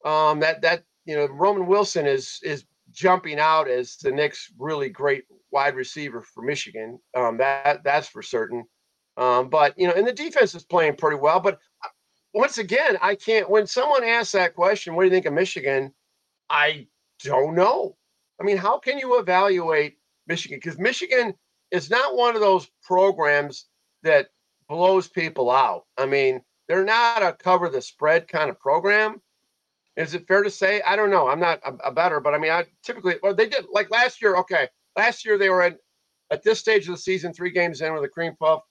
um, 0.07 0.41
that 0.41 0.62
that 0.62 0.85
you 1.05 1.14
know, 1.14 1.26
Roman 1.26 1.67
Wilson 1.67 2.07
is 2.07 2.41
is 2.43 2.64
jumping 2.91 3.38
out 3.38 3.69
as 3.69 3.97
the 3.97 4.11
next 4.11 4.52
really 4.59 4.88
great 4.88 5.25
wide 5.50 5.75
receiver 5.75 6.23
for 6.23 6.43
Michigan. 6.43 6.99
Um, 7.14 7.37
that 7.37 7.85
that's 7.85 8.09
for 8.09 8.23
certain. 8.23 8.64
Um, 9.19 9.50
but 9.50 9.79
you 9.79 9.87
know, 9.87 9.93
and 9.93 10.07
the 10.07 10.12
defense 10.12 10.55
is 10.55 10.64
playing 10.64 10.97
pretty 10.97 11.19
well. 11.19 11.41
But 11.41 11.59
uh, 11.85 11.88
once 12.33 12.57
again, 12.57 12.97
I 13.02 13.17
can't. 13.17 13.50
When 13.50 13.67
someone 13.67 14.02
asks 14.02 14.33
that 14.33 14.55
question, 14.55 14.95
what 14.95 15.02
do 15.02 15.09
you 15.09 15.12
think 15.12 15.26
of 15.26 15.35
Michigan? 15.35 15.93
I 16.49 16.87
don't 17.23 17.55
know. 17.55 17.97
I 18.41 18.45
mean, 18.45 18.57
how 18.57 18.79
can 18.79 18.99
you 18.99 19.19
evaluate 19.19 19.99
Michigan? 20.26 20.59
Because 20.62 20.79
Michigan 20.79 21.35
is 21.71 21.91
not 21.91 22.17
one 22.17 22.35
of 22.35 22.41
those 22.41 22.71
programs 22.83 23.67
that 24.05 24.29
blows 24.69 25.07
people 25.07 25.50
out. 25.50 25.85
I 25.99 26.07
mean, 26.07 26.41
they're 26.73 26.87
not 26.87 27.23
a 27.23 27.35
cover 27.35 27.69
the 27.69 27.83
spread 27.83 28.26
kind 28.26 28.49
of 28.49 28.59
program. 28.59 29.21
Is 29.95 30.14
it 30.14 30.26
fair 30.26 30.43
to 30.43 30.49
say? 30.49 30.81
I 30.81 30.97
don't 30.97 31.11
know. 31.11 31.29
I'm 31.29 31.38
not 31.38 31.61
a, 31.67 31.88
a 31.88 31.93
bettor, 31.93 32.19
but 32.19 32.33
I 32.33 32.38
mean, 32.38 32.50
I 32.50 32.64
typically, 32.83 33.17
well, 33.23 33.35
they 33.35 33.47
did 33.47 33.67
like 33.71 33.91
last 33.91 34.23
year. 34.23 34.37
Okay. 34.37 34.69
Last 34.97 35.26
year 35.26 35.37
they 35.37 35.50
were 35.50 35.61
at, 35.61 35.76
at 36.31 36.43
this 36.43 36.59
stage 36.59 36.88
of 36.88 36.95
the 36.95 36.99
season, 36.99 37.35
three 37.35 37.50
games 37.50 37.83
in 37.83 37.93
with 37.93 38.05
a 38.05 38.09
cream 38.09 38.35
puff. 38.41 38.62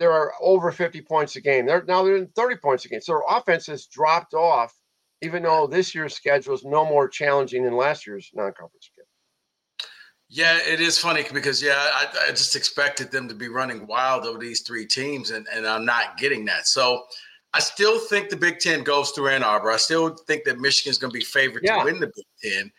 There 0.00 0.10
are 0.10 0.32
over 0.40 0.72
50 0.72 1.00
points 1.02 1.36
a 1.36 1.40
game. 1.40 1.64
They're 1.64 1.84
now 1.84 2.02
they're 2.02 2.16
in 2.16 2.26
30 2.34 2.56
points 2.56 2.84
a 2.86 2.88
game. 2.88 3.00
So 3.00 3.12
their 3.12 3.36
offense 3.38 3.66
has 3.68 3.86
dropped 3.86 4.34
off, 4.34 4.74
even 5.22 5.44
though 5.44 5.68
this 5.68 5.94
year's 5.94 6.16
schedule 6.16 6.54
is 6.54 6.64
no 6.64 6.84
more 6.84 7.08
challenging 7.08 7.62
than 7.62 7.76
last 7.76 8.04
year's 8.04 8.32
non-conference 8.34 8.90
schedule. 8.92 9.06
Yeah, 10.28 10.58
it 10.66 10.80
is 10.80 10.98
funny 10.98 11.24
because 11.32 11.62
yeah, 11.62 11.76
I, 11.76 12.06
I, 12.26 12.30
just 12.30 12.56
expected 12.56 13.12
them 13.12 13.28
to 13.28 13.34
be 13.34 13.48
running 13.48 13.86
wild 13.86 14.24
over 14.24 14.38
these 14.38 14.62
three 14.62 14.84
teams, 14.84 15.30
and, 15.30 15.46
and 15.54 15.66
I'm 15.66 15.84
not 15.84 16.18
getting 16.18 16.44
that. 16.46 16.66
So 16.66 17.04
I 17.54 17.60
still 17.60 18.00
think 18.00 18.28
the 18.28 18.36
Big 18.36 18.58
Ten 18.58 18.82
goes 18.82 19.10
through 19.10 19.28
Ann 19.28 19.44
Arbor. 19.44 19.70
I 19.70 19.76
still 19.76 20.16
think 20.26 20.44
that 20.44 20.58
Michigan's 20.58 20.98
going 20.98 21.12
to 21.12 21.18
be 21.18 21.24
favored 21.24 21.62
yeah. 21.62 21.78
to 21.78 21.84
win 21.84 22.00
the 22.00 22.08
Big 22.14 22.26
Ten. 22.42 22.72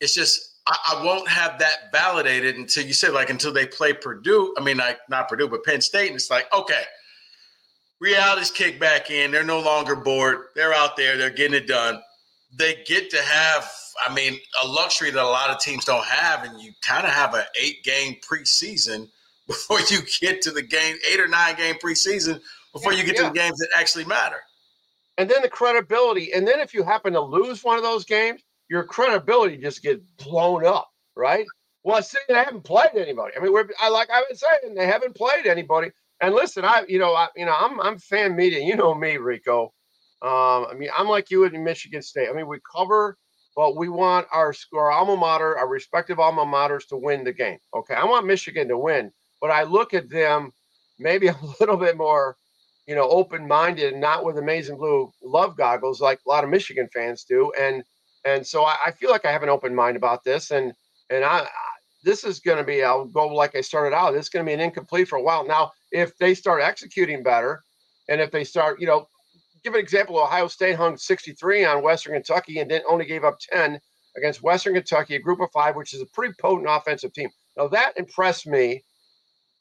It's 0.00 0.14
just 0.14 0.60
I, 0.68 0.76
I, 0.92 1.04
won't 1.04 1.28
have 1.28 1.58
that 1.58 1.90
validated 1.92 2.56
until 2.56 2.86
you 2.86 2.92
say 2.92 3.08
like 3.08 3.30
until 3.30 3.52
they 3.52 3.66
play 3.66 3.92
Purdue. 3.92 4.54
I 4.56 4.62
mean, 4.62 4.76
like 4.76 5.00
not 5.08 5.28
Purdue, 5.28 5.48
but 5.48 5.64
Penn 5.64 5.80
State, 5.80 6.06
and 6.06 6.14
it's 6.14 6.30
like 6.30 6.46
okay, 6.54 6.84
reality's 8.00 8.50
kicked 8.50 8.80
back 8.80 9.10
in. 9.10 9.30
They're 9.30 9.44
no 9.44 9.60
longer 9.60 9.96
bored. 9.96 10.46
They're 10.54 10.74
out 10.74 10.96
there. 10.96 11.16
They're 11.16 11.30
getting 11.30 11.56
it 11.56 11.66
done. 11.66 12.00
They 12.54 12.82
get 12.86 13.10
to 13.10 13.22
have, 13.22 13.72
I 14.06 14.12
mean, 14.14 14.38
a 14.62 14.66
luxury 14.66 15.10
that 15.10 15.22
a 15.22 15.26
lot 15.26 15.50
of 15.50 15.60
teams 15.60 15.84
don't 15.84 16.04
have, 16.04 16.44
and 16.44 16.60
you 16.60 16.72
kind 16.82 17.06
of 17.06 17.12
have 17.12 17.34
an 17.34 17.44
eight 17.60 17.82
game 17.84 18.16
preseason 18.28 19.08
before 19.46 19.80
you 19.80 20.00
get 20.20 20.40
to 20.42 20.50
the 20.50 20.62
game, 20.62 20.96
eight 21.10 21.20
or 21.20 21.28
nine 21.28 21.56
game 21.56 21.74
preseason 21.76 22.40
before 22.72 22.92
you 22.92 23.04
get 23.04 23.16
yeah. 23.16 23.22
to 23.22 23.28
the 23.28 23.34
games 23.34 23.58
that 23.58 23.68
actually 23.76 24.04
matter. 24.04 24.38
And 25.18 25.28
then 25.28 25.42
the 25.42 25.48
credibility. 25.48 26.32
And 26.32 26.46
then 26.46 26.58
if 26.58 26.72
you 26.72 26.82
happen 26.82 27.12
to 27.12 27.20
lose 27.20 27.62
one 27.62 27.76
of 27.76 27.82
those 27.82 28.04
games, 28.04 28.42
your 28.68 28.84
credibility 28.84 29.58
just 29.58 29.82
gets 29.82 30.00
blown 30.16 30.64
up, 30.64 30.88
right? 31.14 31.44
Well, 31.84 31.96
I 31.96 32.00
say 32.00 32.18
they 32.28 32.34
haven't 32.34 32.64
played 32.64 32.94
anybody. 32.94 33.34
I 33.36 33.40
mean, 33.40 33.52
we're 33.52 33.68
I 33.78 33.88
like 33.88 34.08
I've 34.10 34.26
been 34.28 34.36
saying 34.36 34.74
they 34.74 34.86
haven't 34.86 35.14
played 35.14 35.46
anybody. 35.46 35.90
And 36.20 36.34
listen, 36.34 36.64
I 36.64 36.84
you 36.88 36.98
know 36.98 37.14
I 37.14 37.28
you 37.36 37.44
know 37.44 37.54
I'm 37.58 37.80
I'm 37.80 37.98
fan 37.98 38.36
media. 38.36 38.60
You 38.60 38.76
know 38.76 38.94
me, 38.94 39.16
Rico. 39.16 39.72
Um, 40.22 40.66
I 40.70 40.74
mean, 40.78 40.88
I'm 40.96 41.08
like 41.08 41.30
you 41.30 41.44
in 41.44 41.64
Michigan 41.64 42.00
State. 42.00 42.28
I 42.28 42.32
mean, 42.32 42.46
we 42.46 42.58
cover, 42.74 43.18
but 43.54 43.76
we 43.76 43.88
want 43.88 44.26
our 44.32 44.54
our 44.74 44.90
alma 44.90 45.16
mater, 45.16 45.58
our 45.58 45.68
respective 45.68 46.18
alma 46.18 46.44
maters, 46.44 46.86
to 46.88 46.96
win 46.96 47.24
the 47.24 47.32
game. 47.32 47.58
Okay, 47.74 47.94
I 47.94 48.04
want 48.04 48.26
Michigan 48.26 48.68
to 48.68 48.78
win, 48.78 49.12
but 49.40 49.50
I 49.50 49.64
look 49.64 49.94
at 49.94 50.08
them 50.08 50.52
maybe 50.98 51.26
a 51.28 51.36
little 51.60 51.76
bit 51.76 51.96
more, 51.96 52.36
you 52.86 52.94
know, 52.94 53.08
open 53.08 53.46
minded, 53.46 53.92
and 53.92 54.00
not 54.00 54.24
with 54.24 54.38
amazing 54.38 54.76
blue 54.76 55.12
love 55.22 55.56
goggles 55.56 56.00
like 56.00 56.20
a 56.26 56.28
lot 56.28 56.44
of 56.44 56.50
Michigan 56.50 56.88
fans 56.92 57.24
do. 57.24 57.52
And 57.58 57.82
and 58.24 58.46
so 58.46 58.64
I, 58.64 58.76
I 58.86 58.90
feel 58.92 59.10
like 59.10 59.24
I 59.24 59.32
have 59.32 59.42
an 59.42 59.48
open 59.48 59.74
mind 59.74 59.96
about 59.96 60.24
this. 60.24 60.50
And 60.50 60.72
and 61.10 61.24
I, 61.24 61.40
I 61.40 61.48
this 62.04 62.24
is 62.24 62.40
going 62.40 62.58
to 62.58 62.64
be 62.64 62.82
I'll 62.82 63.04
go 63.04 63.28
like 63.28 63.54
I 63.54 63.60
started 63.60 63.94
out. 63.94 64.12
This 64.12 64.26
is 64.26 64.30
going 64.30 64.44
to 64.44 64.50
be 64.50 64.54
an 64.54 64.60
incomplete 64.60 65.08
for 65.08 65.18
a 65.18 65.22
while. 65.22 65.46
Now, 65.46 65.72
if 65.90 66.16
they 66.18 66.34
start 66.34 66.62
executing 66.62 67.22
better, 67.22 67.62
and 68.08 68.20
if 68.20 68.30
they 68.30 68.44
start, 68.44 68.80
you 68.80 68.86
know, 68.86 69.08
give 69.64 69.74
an 69.74 69.80
example. 69.80 70.18
Ohio 70.18 70.48
State 70.48 70.76
hung 70.76 70.96
63 70.96 71.64
on 71.64 71.82
Western 71.82 72.14
Kentucky 72.14 72.58
and 72.58 72.70
then 72.70 72.82
only 72.88 73.04
gave 73.04 73.24
up 73.24 73.38
10 73.40 73.80
against 74.16 74.42
Western 74.42 74.74
Kentucky, 74.74 75.16
a 75.16 75.20
group 75.20 75.40
of 75.40 75.50
five, 75.52 75.76
which 75.76 75.94
is 75.94 76.02
a 76.02 76.06
pretty 76.06 76.34
potent 76.40 76.68
offensive 76.68 77.12
team. 77.12 77.30
Now 77.56 77.68
that 77.68 77.96
impressed 77.96 78.46
me. 78.46 78.82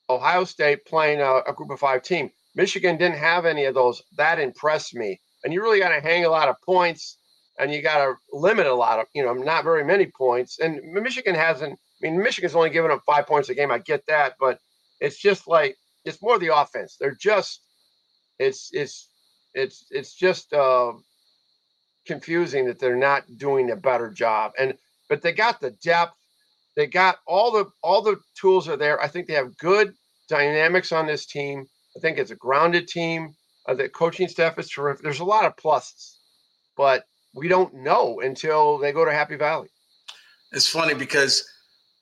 Ohio 0.10 0.44
State 0.44 0.86
playing 0.86 1.22
a, 1.22 1.38
a 1.48 1.54
group 1.54 1.70
of 1.70 1.80
five 1.80 2.02
team. 2.02 2.30
Michigan 2.54 2.98
didn't 2.98 3.18
have 3.18 3.46
any 3.46 3.66
of 3.66 3.74
those. 3.74 4.02
That 4.18 4.40
impressed 4.40 4.94
me. 4.94 5.22
And 5.44 5.54
you 5.54 5.62
really 5.62 5.80
got 5.80 5.90
to 5.90 6.02
hang 6.02 6.26
a 6.26 6.30
lot 6.30 6.50
of 6.50 6.56
points 6.66 7.18
and 7.60 7.72
you 7.72 7.82
got 7.82 8.04
to 8.04 8.16
limit 8.34 8.66
a 8.68 8.74
lot 8.74 9.00
of, 9.00 9.06
you 9.14 9.24
know, 9.24 9.34
not 9.34 9.64
very 9.64 9.86
many 9.86 10.12
points. 10.18 10.60
And 10.60 10.82
Michigan 10.92 11.36
hasn't, 11.36 11.74
I 11.74 11.78
mean, 12.02 12.22
Michigan's 12.22 12.56
only 12.56 12.70
given 12.70 12.92
up 12.92 13.02
five 13.06 13.26
points 13.26 13.50
a 13.50 13.56
game. 13.56 13.72
I 13.72 13.78
get 13.78 14.06
that, 14.08 14.34
but 14.40 14.60
it's 15.00 15.18
just 15.18 15.48
like, 15.48 15.78
it's 16.04 16.22
more 16.22 16.40
the 16.40 16.56
offense. 16.56 16.98
They're 17.00 17.18
just, 17.20 17.62
it's, 18.40 18.70
it's, 18.74 19.11
it's, 19.54 19.86
it's 19.92 20.16
just 20.16 20.54
uh, 20.54 20.94
confusing 22.06 22.66
that 22.66 22.80
they're 22.80 22.96
not 22.96 23.24
doing 23.38 23.72
a 23.72 23.76
better 23.76 24.10
job. 24.10 24.52
And, 24.60 24.76
but 25.10 25.22
they 25.22 25.34
got 25.34 25.60
the 25.60 25.72
depth. 25.72 26.16
They 26.76 26.88
got 26.88 27.18
all 27.28 27.52
the, 27.52 27.66
all 27.84 28.02
the 28.02 28.18
tools 28.40 28.68
are 28.70 28.78
there. 28.78 29.02
I 29.02 29.08
think 29.08 29.28
they 29.28 29.34
have 29.34 29.58
good 29.58 29.94
dynamics 30.30 30.92
on 30.92 31.06
this 31.06 31.26
team. 31.26 31.66
I 31.98 32.00
think 32.00 32.18
it's 32.18 32.32
a 32.32 32.36
grounded 32.36 32.88
team. 32.88 33.36
Uh, 33.68 33.74
the 33.76 33.90
coaching 33.90 34.28
staff 34.28 34.58
is 34.58 34.70
terrific. 34.70 35.04
There's 35.04 35.20
a 35.20 35.26
lot 35.26 35.46
of 35.46 35.56
pluses, 35.56 36.16
but 36.78 37.04
we 37.34 37.48
don't 37.48 37.74
know 37.74 38.22
until 38.22 38.78
they 38.78 38.92
go 38.92 39.06
to 39.06 39.12
Happy 39.12 39.36
Valley. 39.36 39.70
It's 40.52 40.68
funny 40.68 40.94
because 40.94 41.48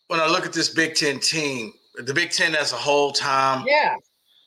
when 0.08 0.20
I 0.20 0.28
look 0.28 0.46
at 0.46 0.54
this 0.54 0.70
Big 0.70 0.96
Ten 0.96 1.20
team, 1.20 1.74
the 1.96 2.14
Big 2.14 2.32
Ten 2.32 2.56
as 2.56 2.72
a 2.74 2.76
whole, 2.76 3.12
time, 3.12 3.66
Yeah, 3.68 3.96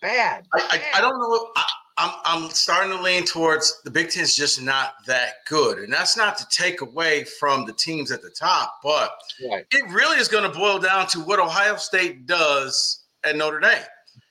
bad. 0.00 0.44
I, 0.54 0.60
I, 0.70 0.98
I 0.98 1.00
don't 1.00 1.18
know. 1.18 1.50
I, 1.56 1.64
I'm 1.98 2.10
I'm 2.24 2.50
starting 2.50 2.96
to 2.96 3.02
lean 3.02 3.24
towards 3.24 3.80
the 3.84 3.90
Big 3.90 4.10
Ten's 4.10 4.34
just 4.34 4.62
not 4.62 4.94
that 5.06 5.44
good, 5.46 5.78
and 5.78 5.92
that's 5.92 6.16
not 6.16 6.38
to 6.38 6.46
take 6.48 6.80
away 6.80 7.24
from 7.24 7.66
the 7.66 7.72
teams 7.72 8.10
at 8.10 8.22
the 8.22 8.30
top, 8.30 8.78
but 8.82 9.12
right. 9.50 9.66
it 9.70 9.90
really 9.90 10.18
is 10.18 10.28
going 10.28 10.50
to 10.50 10.58
boil 10.58 10.78
down 10.78 11.06
to 11.08 11.20
what 11.20 11.38
Ohio 11.38 11.76
State 11.76 12.26
does 12.26 13.04
at 13.24 13.36
Notre 13.36 13.60
Dame. 13.60 13.82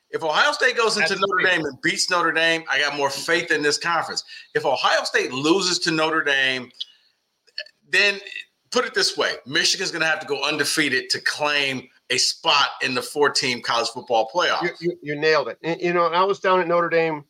If 0.09 0.23
Ohio 0.23 0.51
State 0.51 0.75
goes 0.75 0.97
into 0.97 1.09
That's 1.09 1.21
Notre 1.21 1.49
Dame 1.49 1.65
and 1.65 1.81
beats 1.81 2.09
Notre 2.09 2.33
Dame, 2.33 2.63
I 2.69 2.79
got 2.79 2.97
more 2.97 3.09
faith 3.09 3.51
in 3.51 3.61
this 3.61 3.77
conference. 3.77 4.23
If 4.53 4.65
Ohio 4.65 5.03
State 5.03 5.31
loses 5.31 5.79
to 5.79 5.91
Notre 5.91 6.23
Dame, 6.23 6.69
then 7.89 8.19
put 8.71 8.85
it 8.85 8.93
this 8.93 9.17
way 9.17 9.35
Michigan's 9.45 9.91
going 9.91 10.01
to 10.01 10.07
have 10.07 10.19
to 10.19 10.27
go 10.27 10.43
undefeated 10.43 11.09
to 11.11 11.21
claim 11.21 11.87
a 12.09 12.17
spot 12.17 12.69
in 12.81 12.93
the 12.93 13.01
four 13.01 13.29
team 13.29 13.61
college 13.61 13.89
football 13.89 14.29
playoff. 14.33 14.63
You, 14.63 14.69
you, 14.81 14.97
you, 15.01 15.15
nailed 15.19 15.47
it. 15.47 15.81
you 15.81 15.93
know, 15.93 16.07
I 16.07 16.23
was 16.23 16.39
down 16.39 16.59
at 16.59 16.67
Notre 16.67 16.89
Dame 16.89 17.23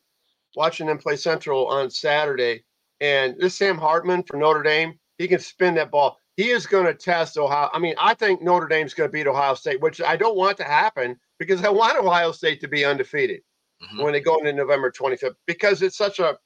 watching 0.56 0.86
them 0.86 0.98
play 0.98 1.16
Central 1.16 1.66
on 1.66 1.90
Saturday, 1.90 2.64
and 3.00 3.36
this 3.38 3.56
Sam 3.56 3.78
Hartman 3.78 4.22
for 4.22 4.36
Notre 4.36 4.62
Dame, 4.62 4.98
he 5.18 5.28
can 5.28 5.40
spin 5.40 5.74
that 5.74 5.90
ball. 5.90 6.18
He 6.36 6.50
is 6.50 6.66
going 6.66 6.86
to 6.86 6.94
test 6.94 7.36
Ohio. 7.36 7.68
I 7.72 7.78
mean, 7.78 7.94
I 7.98 8.14
think 8.14 8.42
Notre 8.42 8.68
Dame's 8.68 8.94
going 8.94 9.08
to 9.08 9.12
beat 9.12 9.26
Ohio 9.26 9.54
State, 9.54 9.80
which 9.80 10.00
I 10.00 10.16
don't 10.16 10.36
want 10.36 10.56
to 10.58 10.64
happen 10.64 11.16
because 11.38 11.64
I 11.64 11.68
want 11.68 11.98
Ohio 11.98 12.32
State 12.32 12.60
to 12.60 12.68
be 12.68 12.84
undefeated 12.84 13.42
mm-hmm. 13.82 14.02
when 14.02 14.12
they 14.12 14.20
go 14.20 14.38
into 14.38 14.52
November 14.52 14.90
25th 14.90 15.34
because 15.46 15.82
it's 15.82 15.96
such 15.96 16.18
a 16.20 16.38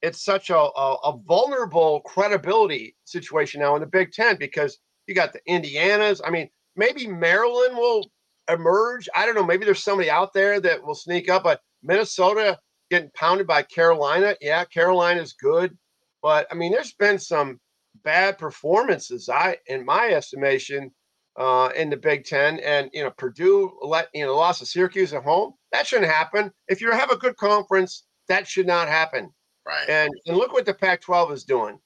it's 0.00 0.24
such 0.24 0.50
a, 0.50 0.56
a, 0.56 0.94
a, 1.04 1.16
vulnerable 1.28 2.00
credibility 2.00 2.96
situation 3.04 3.60
now 3.60 3.76
in 3.76 3.80
the 3.80 3.86
Big 3.86 4.10
Ten 4.10 4.36
because 4.36 4.78
you 5.06 5.14
got 5.14 5.32
the 5.32 5.40
Indianas. 5.48 6.20
I 6.24 6.30
mean, 6.30 6.50
maybe 6.74 7.06
Maryland 7.06 7.76
will 7.76 8.10
emerge. 8.50 9.08
I 9.14 9.24
don't 9.24 9.36
know. 9.36 9.44
Maybe 9.44 9.64
there's 9.64 9.82
somebody 9.82 10.10
out 10.10 10.32
there 10.32 10.58
that 10.60 10.84
will 10.84 10.96
sneak 10.96 11.28
up, 11.28 11.44
but 11.44 11.60
Minnesota 11.84 12.58
getting 12.92 13.10
pounded 13.14 13.46
by 13.46 13.62
Carolina. 13.62 14.36
Yeah, 14.42 14.66
Carolina's 14.66 15.32
good. 15.32 15.76
But 16.22 16.46
I 16.50 16.54
mean, 16.54 16.72
there's 16.72 16.92
been 16.92 17.18
some 17.18 17.58
bad 18.04 18.36
performances, 18.36 19.30
I 19.30 19.56
in 19.66 19.84
my 19.84 20.10
estimation, 20.10 20.92
uh, 21.38 21.70
in 21.74 21.88
the 21.88 21.96
Big 21.96 22.26
Ten. 22.26 22.60
And 22.60 22.90
you 22.92 23.02
know, 23.02 23.10
Purdue 23.10 23.72
let 23.80 24.08
you 24.12 24.26
know 24.26 24.36
lost 24.36 24.60
to 24.60 24.66
Syracuse 24.66 25.14
at 25.14 25.24
home. 25.24 25.54
That 25.72 25.86
shouldn't 25.86 26.12
happen. 26.12 26.52
If 26.68 26.82
you 26.82 26.92
have 26.92 27.10
a 27.10 27.16
good 27.16 27.36
conference, 27.38 28.04
that 28.28 28.46
should 28.46 28.66
not 28.66 28.88
happen. 28.88 29.30
Right. 29.66 29.88
And 29.88 30.10
and 30.26 30.36
look 30.36 30.52
what 30.52 30.66
the 30.66 30.74
Pac-12 30.74 31.32
is 31.32 31.44
doing. 31.44 31.78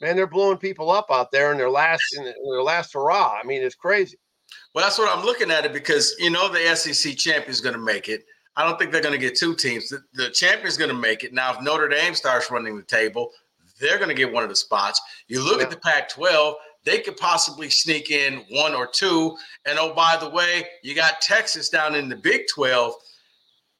Man, 0.00 0.14
they're 0.14 0.26
blowing 0.28 0.58
people 0.58 0.90
up 0.92 1.06
out 1.10 1.32
there 1.32 1.50
in 1.50 1.58
their 1.58 1.70
last 1.70 2.02
in 2.16 2.24
their 2.24 2.62
last 2.62 2.92
hurrah. 2.94 3.36
I 3.42 3.44
mean, 3.44 3.62
it's 3.62 3.74
crazy. 3.74 4.16
Well, 4.74 4.84
that's 4.84 4.98
what 4.98 5.08
I'm 5.08 5.24
looking 5.24 5.50
at 5.50 5.64
it 5.64 5.72
because 5.72 6.14
you 6.20 6.30
know 6.30 6.48
the 6.48 6.76
SEC 6.76 7.16
champion 7.16 7.50
is 7.50 7.60
going 7.60 7.74
to 7.74 7.80
make 7.80 8.08
it. 8.08 8.22
I 8.56 8.64
don't 8.64 8.78
think 8.78 8.92
they're 8.92 9.02
going 9.02 9.18
to 9.18 9.20
get 9.20 9.36
two 9.36 9.54
teams. 9.54 9.88
The, 9.88 10.02
the 10.14 10.30
champion 10.30 10.66
is 10.66 10.76
going 10.76 10.90
to 10.90 10.96
make 10.96 11.24
it. 11.24 11.32
Now, 11.32 11.54
if 11.54 11.62
Notre 11.62 11.88
Dame 11.88 12.14
starts 12.14 12.50
running 12.50 12.76
the 12.76 12.82
table, 12.82 13.30
they're 13.80 13.96
going 13.96 14.08
to 14.08 14.14
get 14.14 14.32
one 14.32 14.42
of 14.42 14.48
the 14.48 14.56
spots. 14.56 15.00
You 15.28 15.42
look 15.42 15.58
yeah. 15.58 15.64
at 15.64 15.70
the 15.70 15.78
Pac 15.78 16.08
12, 16.10 16.54
they 16.84 16.98
could 17.00 17.16
possibly 17.16 17.70
sneak 17.70 18.10
in 18.10 18.44
one 18.50 18.74
or 18.74 18.86
two. 18.86 19.36
And 19.66 19.78
oh, 19.78 19.94
by 19.94 20.16
the 20.20 20.28
way, 20.28 20.66
you 20.82 20.94
got 20.94 21.20
Texas 21.20 21.68
down 21.68 21.94
in 21.94 22.08
the 22.08 22.16
Big 22.16 22.42
12. 22.52 22.94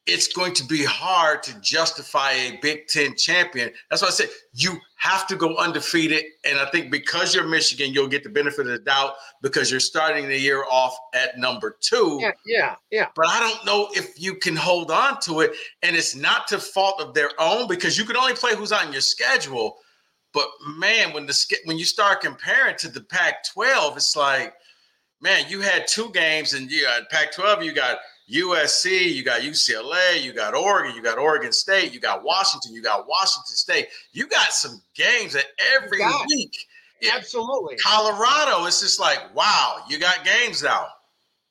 It's 0.05 0.27
going 0.27 0.53
to 0.55 0.65
be 0.65 0.83
hard 0.83 1.43
to 1.43 1.57
justify 1.61 2.31
a 2.31 2.59
Big 2.61 2.87
Ten 2.87 3.15
champion. 3.15 3.71
That's 3.89 4.01
why 4.01 4.09
I 4.09 4.11
said 4.11 4.29
you 4.51 4.77
have 4.97 5.25
to 5.27 5.37
go 5.37 5.55
undefeated. 5.55 6.25
And 6.43 6.59
I 6.59 6.69
think 6.71 6.91
because 6.91 7.33
you're 7.33 7.47
Michigan, 7.47 7.93
you'll 7.93 8.09
get 8.09 8.23
the 8.23 8.29
benefit 8.29 8.61
of 8.61 8.67
the 8.67 8.79
doubt 8.79 9.13
because 9.41 9.71
you're 9.71 9.79
starting 9.79 10.27
the 10.27 10.37
year 10.37 10.65
off 10.69 10.93
at 11.13 11.37
number 11.37 11.77
two. 11.79 12.17
Yeah, 12.19 12.31
yeah, 12.45 12.75
yeah. 12.91 13.07
But 13.15 13.27
I 13.27 13.39
don't 13.39 13.65
know 13.65 13.87
if 13.93 14.19
you 14.21 14.35
can 14.35 14.57
hold 14.57 14.91
on 14.91 15.21
to 15.21 15.39
it. 15.39 15.53
And 15.83 15.95
it's 15.95 16.15
not 16.15 16.47
to 16.49 16.59
fault 16.59 16.99
of 16.99 17.13
their 17.13 17.31
own 17.39 17.69
because 17.69 17.97
you 17.97 18.03
can 18.03 18.17
only 18.17 18.33
play 18.33 18.55
who's 18.55 18.73
on 18.73 18.91
your 18.91 19.01
schedule. 19.01 19.77
But 20.33 20.47
man, 20.77 21.13
when 21.13 21.27
the 21.27 21.57
when 21.65 21.77
you 21.77 21.85
start 21.85 22.21
comparing 22.21 22.75
to 22.79 22.89
the 22.89 23.01
Pac-12, 23.01 23.95
it's 23.95 24.15
like, 24.17 24.53
man, 25.21 25.45
you 25.47 25.61
had 25.61 25.87
two 25.87 26.09
games, 26.11 26.53
and 26.53 26.69
you 26.69 26.83
got 26.83 27.09
Pac-12, 27.09 27.63
you 27.63 27.71
got 27.71 27.99
USC, 28.31 29.13
you 29.13 29.23
got 29.23 29.41
UCLA, 29.41 30.21
you 30.21 30.33
got 30.33 30.55
Oregon, 30.55 30.95
you 30.95 31.01
got 31.01 31.17
Oregon 31.17 31.51
State, 31.51 31.93
you 31.93 31.99
got 31.99 32.23
Washington, 32.23 32.73
you 32.73 32.81
got 32.81 33.07
Washington 33.07 33.55
State. 33.55 33.87
You 34.11 34.27
got 34.27 34.53
some 34.53 34.81
games 34.95 35.33
that 35.33 35.45
every 35.75 35.99
week. 36.27 36.55
Absolutely. 37.13 37.75
Colorado, 37.77 38.65
it's 38.65 38.79
just 38.79 38.99
like, 38.99 39.35
wow, 39.35 39.83
you 39.89 39.99
got 39.99 40.23
games 40.23 40.63
now. 40.63 40.87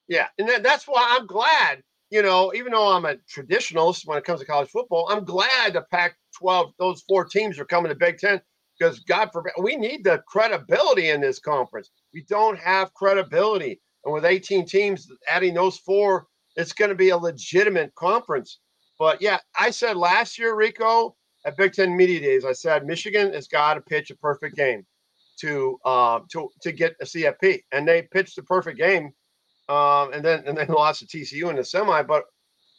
Yeah, 0.08 0.28
and 0.38 0.48
that's 0.64 0.84
why 0.86 1.16
I'm 1.18 1.26
glad. 1.26 1.82
You 2.10 2.22
know, 2.22 2.52
even 2.54 2.72
though 2.72 2.88
I'm 2.88 3.04
a 3.04 3.16
traditionalist 3.34 4.06
when 4.06 4.18
it 4.18 4.24
comes 4.24 4.40
to 4.40 4.46
college 4.46 4.70
football, 4.70 5.08
I'm 5.10 5.24
glad 5.24 5.74
the 5.74 5.82
Pac-12, 5.90 6.72
those 6.78 7.02
four 7.08 7.24
teams 7.24 7.58
are 7.58 7.64
coming 7.64 7.90
to 7.90 7.94
Big 7.94 8.18
Ten 8.18 8.40
because 8.78 9.00
God 9.00 9.30
forbid 9.32 9.52
we 9.60 9.76
need 9.76 10.04
the 10.04 10.22
credibility 10.26 11.10
in 11.10 11.20
this 11.20 11.38
conference. 11.38 11.90
We 12.12 12.24
don't 12.28 12.58
have 12.58 12.92
credibility, 12.94 13.80
and 14.04 14.12
with 14.12 14.24
18 14.24 14.66
teams 14.66 15.10
adding 15.28 15.54
those 15.54 15.78
four, 15.78 16.26
it's 16.56 16.72
going 16.72 16.90
to 16.90 16.94
be 16.94 17.10
a 17.10 17.16
legitimate 17.16 17.94
conference. 17.94 18.58
But 18.98 19.20
yeah, 19.20 19.38
I 19.58 19.70
said 19.70 19.96
last 19.96 20.38
year, 20.38 20.54
Rico, 20.54 21.16
at 21.44 21.56
Big 21.56 21.72
Ten 21.72 21.96
Media 21.96 22.20
Days, 22.20 22.44
I 22.44 22.52
said 22.52 22.86
Michigan 22.86 23.32
has 23.32 23.48
got 23.48 23.74
to 23.74 23.80
pitch 23.80 24.10
a 24.10 24.16
perfect 24.16 24.56
game 24.56 24.86
to 25.40 25.78
um, 25.84 26.26
to 26.32 26.48
to 26.60 26.72
get 26.72 26.94
a 27.00 27.04
CFP, 27.04 27.62
and 27.72 27.86
they 27.86 28.02
pitched 28.02 28.36
the 28.36 28.42
perfect 28.42 28.78
game, 28.78 29.12
um, 29.68 30.12
and 30.12 30.24
then 30.24 30.44
and 30.46 30.56
then 30.56 30.66
lost 30.68 31.00
to 31.00 31.06
TCU 31.06 31.50
in 31.50 31.56
the 31.56 31.64
semi, 31.64 32.02
but 32.02 32.24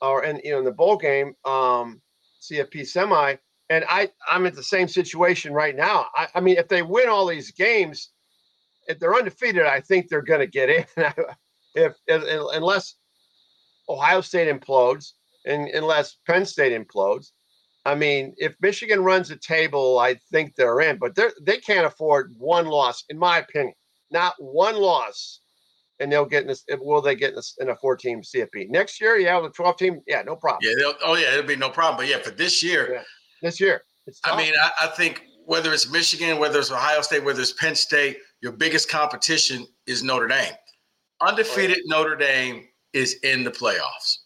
or 0.01 0.23
in 0.23 0.39
you 0.43 0.51
know 0.51 0.59
in 0.59 0.65
the 0.65 0.71
bowl 0.71 0.97
game, 0.97 1.33
um, 1.45 2.01
CFP 2.41 2.87
semi. 2.87 3.35
And 3.69 3.85
I 3.87 4.09
I'm 4.29 4.45
in 4.45 4.53
the 4.53 4.63
same 4.63 4.87
situation 4.87 5.53
right 5.53 5.75
now. 5.75 6.07
I, 6.15 6.27
I 6.35 6.39
mean, 6.41 6.57
if 6.57 6.67
they 6.67 6.81
win 6.81 7.09
all 7.09 7.25
these 7.25 7.51
games, 7.51 8.11
if 8.87 8.99
they're 8.99 9.15
undefeated, 9.15 9.65
I 9.65 9.79
think 9.79 10.09
they're 10.09 10.21
going 10.21 10.41
to 10.41 10.47
get 10.47 10.69
in. 10.69 10.85
if, 11.75 11.93
if, 12.07 12.23
unless 12.53 12.95
Ohio 13.89 14.21
State 14.21 14.47
implodes 14.47 15.13
and 15.45 15.67
unless 15.69 16.17
Penn 16.25 16.45
State 16.45 16.71
implodes, 16.71 17.31
I 17.85 17.95
mean, 17.95 18.33
if 18.37 18.53
Michigan 18.61 19.03
runs 19.03 19.29
the 19.29 19.35
table, 19.35 19.99
I 19.99 20.15
think 20.31 20.55
they're 20.55 20.79
in, 20.81 20.97
but 20.97 21.15
they 21.15 21.29
they 21.41 21.57
can't 21.57 21.85
afford 21.85 22.33
one 22.37 22.67
loss, 22.67 23.03
in 23.09 23.19
my 23.19 23.39
opinion. 23.39 23.73
Not 24.09 24.35
one 24.37 24.77
loss, 24.77 25.41
and 25.99 26.09
they'll 26.11 26.25
get 26.25 26.43
in 26.43 26.47
this. 26.47 26.63
Will 26.69 27.01
they 27.01 27.15
get 27.15 27.31
in, 27.31 27.35
this, 27.35 27.55
in 27.59 27.69
a 27.69 27.75
four-team 27.75 28.21
CFP 28.21 28.69
next 28.69 29.01
year? 29.01 29.17
Yeah, 29.17 29.41
the 29.41 29.49
twelve 29.49 29.77
team. 29.77 29.99
Yeah, 30.07 30.21
no 30.21 30.37
problem. 30.37 30.59
Yeah. 30.63 30.91
Oh 31.03 31.15
yeah, 31.15 31.33
it'll 31.33 31.47
be 31.47 31.57
no 31.57 31.69
problem. 31.69 31.97
But 31.97 32.07
yeah, 32.07 32.19
for 32.19 32.31
this 32.31 32.63
year, 32.63 32.93
yeah. 32.93 33.03
this 33.41 33.59
year. 33.59 33.83
I 34.23 34.37
mean, 34.37 34.53
I, 34.61 34.85
I 34.85 34.87
think 34.87 35.23
whether 35.45 35.73
it's 35.73 35.89
Michigan, 35.89 36.39
whether 36.39 36.59
it's 36.59 36.71
Ohio 36.71 37.01
State, 37.01 37.23
whether 37.23 37.41
it's 37.41 37.53
Penn 37.53 37.75
State, 37.75 38.17
your 38.41 38.53
biggest 38.53 38.89
competition 38.89 39.65
is 39.87 40.03
Notre 40.03 40.27
Dame. 40.27 40.53
Undefeated 41.21 41.77
oh, 41.77 41.81
yeah. 41.85 41.97
Notre 41.97 42.15
Dame 42.15 42.67
is 42.93 43.15
in 43.23 43.43
the 43.43 43.51
playoffs. 43.51 44.17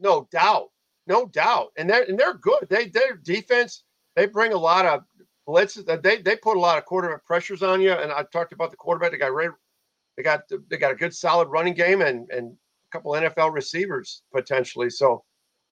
No 0.00 0.28
doubt 0.30 0.70
no 1.06 1.26
doubt. 1.26 1.72
And 1.76 1.88
they're 1.88 2.04
and 2.04 2.18
they're 2.18 2.34
good. 2.34 2.66
They 2.68 2.88
their 2.88 3.16
defense, 3.16 3.84
they 4.16 4.26
bring 4.26 4.52
a 4.52 4.58
lot 4.58 4.86
of 4.86 5.02
blitzes. 5.48 6.02
They 6.02 6.22
they 6.22 6.36
put 6.36 6.56
a 6.56 6.60
lot 6.60 6.78
of 6.78 6.84
quarterback 6.84 7.24
pressures 7.24 7.62
on 7.62 7.80
you. 7.80 7.92
And 7.92 8.12
I 8.12 8.24
talked 8.32 8.52
about 8.52 8.70
the 8.70 8.76
quarterback. 8.76 9.12
They 9.12 9.18
got 9.18 9.32
they 10.16 10.22
got 10.22 10.42
they 10.70 10.76
got 10.76 10.92
a 10.92 10.96
good 10.96 11.14
solid 11.14 11.48
running 11.48 11.74
game 11.74 12.00
and 12.02 12.28
and 12.30 12.52
a 12.52 12.90
couple 12.90 13.12
NFL 13.12 13.52
receivers 13.52 14.22
potentially. 14.32 14.90
So 14.90 15.24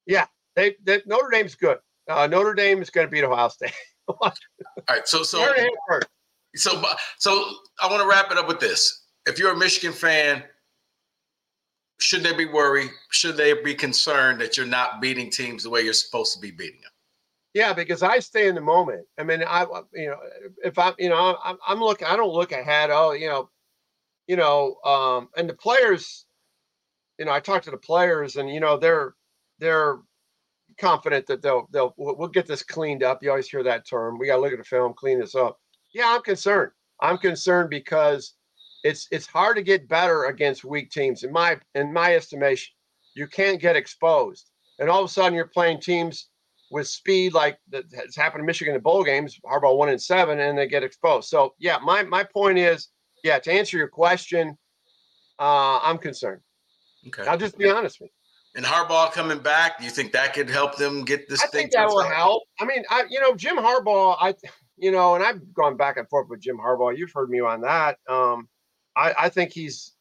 yeah, 0.06 0.26
they, 0.56 0.76
they 0.82 1.02
Notre 1.06 1.30
Dame's 1.30 1.54
good. 1.54 1.78
Uh, 2.08 2.26
Notre 2.26 2.54
Dame 2.54 2.82
is 2.82 2.90
going 2.90 3.06
to 3.06 3.10
beat 3.10 3.24
Ohio 3.24 3.48
State. 3.48 3.72
All 4.08 4.32
right, 4.88 5.06
so 5.06 5.22
so 5.22 5.54
so 6.56 6.82
so 7.18 7.54
I 7.80 7.88
want 7.88 8.02
to 8.02 8.08
wrap 8.08 8.30
it 8.30 8.36
up 8.36 8.48
with 8.48 8.60
this. 8.60 9.06
If 9.26 9.38
you're 9.38 9.52
a 9.52 9.56
Michigan 9.56 9.92
fan, 9.92 10.42
should 12.02 12.24
they 12.24 12.34
be 12.34 12.46
worried? 12.46 12.90
Should 13.10 13.36
they 13.36 13.54
be 13.54 13.74
concerned 13.74 14.40
that 14.40 14.56
you're 14.56 14.66
not 14.66 15.00
beating 15.00 15.30
teams 15.30 15.62
the 15.62 15.70
way 15.70 15.82
you're 15.82 15.92
supposed 15.92 16.34
to 16.34 16.40
be 16.40 16.50
beating 16.50 16.80
them? 16.80 16.90
Yeah, 17.54 17.72
because 17.72 18.02
I 18.02 18.18
stay 18.18 18.48
in 18.48 18.56
the 18.56 18.60
moment. 18.60 19.06
I 19.18 19.22
mean, 19.22 19.44
I 19.46 19.66
you 19.94 20.08
know, 20.08 20.18
if 20.64 20.78
I'm 20.78 20.94
you 20.98 21.10
know, 21.10 21.38
I'm, 21.44 21.58
I'm 21.66 21.78
looking. 21.80 22.08
I 22.08 22.16
don't 22.16 22.32
look 22.32 22.50
ahead. 22.50 22.90
Oh, 22.90 23.12
you 23.12 23.28
know, 23.28 23.50
you 24.26 24.34
know, 24.34 24.76
um, 24.84 25.28
and 25.36 25.48
the 25.48 25.54
players, 25.54 26.26
you 27.18 27.26
know, 27.26 27.32
I 27.32 27.38
talk 27.38 27.62
to 27.62 27.70
the 27.70 27.76
players, 27.76 28.34
and 28.34 28.50
you 28.50 28.58
know, 28.58 28.76
they're 28.76 29.14
they're 29.60 29.98
confident 30.80 31.26
that 31.28 31.40
they'll 31.40 31.68
they'll 31.70 31.94
we'll 31.96 32.28
get 32.28 32.46
this 32.48 32.64
cleaned 32.64 33.04
up. 33.04 33.22
You 33.22 33.30
always 33.30 33.48
hear 33.48 33.62
that 33.62 33.86
term. 33.86 34.18
We 34.18 34.26
got 34.26 34.36
to 34.36 34.42
look 34.42 34.52
at 34.52 34.58
the 34.58 34.64
film, 34.64 34.92
clean 34.94 35.20
this 35.20 35.36
up. 35.36 35.60
Yeah, 35.94 36.06
I'm 36.08 36.22
concerned. 36.22 36.72
I'm 37.00 37.18
concerned 37.18 37.70
because 37.70 38.34
it's 38.82 39.08
it's 39.10 39.26
hard 39.26 39.56
to 39.56 39.62
get 39.62 39.88
better 39.88 40.24
against 40.24 40.64
weak 40.64 40.90
teams 40.90 41.22
in 41.22 41.32
my 41.32 41.58
in 41.74 41.92
my 41.92 42.14
estimation. 42.14 42.72
You 43.14 43.26
can't 43.26 43.60
get 43.60 43.76
exposed, 43.76 44.50
and 44.78 44.88
all 44.88 45.00
of 45.00 45.06
a 45.06 45.12
sudden 45.12 45.34
you're 45.34 45.46
playing 45.46 45.80
teams 45.80 46.28
with 46.70 46.88
speed 46.88 47.34
like 47.34 47.58
that 47.70 47.84
has 47.94 48.16
happened 48.16 48.40
in 48.40 48.46
Michigan 48.46 48.74
in 48.74 48.80
bowl 48.80 49.04
games. 49.04 49.38
Harbaugh 49.44 49.76
one 49.76 49.90
and 49.90 50.02
seven, 50.02 50.40
and 50.40 50.58
they 50.58 50.66
get 50.66 50.82
exposed. 50.82 51.28
So 51.28 51.54
yeah, 51.58 51.78
my 51.78 52.02
my 52.02 52.24
point 52.24 52.58
is, 52.58 52.88
yeah, 53.22 53.38
to 53.38 53.52
answer 53.52 53.76
your 53.76 53.88
question, 53.88 54.56
uh, 55.38 55.78
I'm 55.82 55.98
concerned. 55.98 56.40
Okay, 57.06 57.24
I'll 57.28 57.38
just 57.38 57.58
be 57.58 57.70
honest 57.70 58.00
with 58.00 58.10
you. 58.10 58.16
And 58.54 58.66
Harbaugh 58.66 59.12
coming 59.12 59.38
back, 59.38 59.78
do 59.78 59.84
you 59.84 59.90
think 59.90 60.12
that 60.12 60.34
could 60.34 60.50
help 60.50 60.76
them 60.76 61.04
get 61.04 61.26
this 61.28 61.42
I 61.42 61.46
thing? 61.46 61.60
think 61.62 61.72
that 61.72 61.88
will 61.88 62.02
help. 62.02 62.42
I 62.60 62.64
mean, 62.64 62.82
I 62.90 63.04
you 63.08 63.20
know 63.20 63.34
Jim 63.34 63.56
Harbaugh, 63.56 64.16
I 64.20 64.34
you 64.76 64.90
know, 64.90 65.14
and 65.14 65.22
I've 65.22 65.54
gone 65.54 65.76
back 65.76 65.96
and 65.96 66.08
forth 66.08 66.28
with 66.28 66.40
Jim 66.40 66.58
Harbaugh. 66.58 66.96
You've 66.96 67.12
heard 67.12 67.30
me 67.30 67.40
on 67.40 67.60
that. 67.60 67.98
Um, 68.08 68.48
I, 68.96 69.14
I 69.18 69.28
think 69.28 69.52
he's 69.52 69.92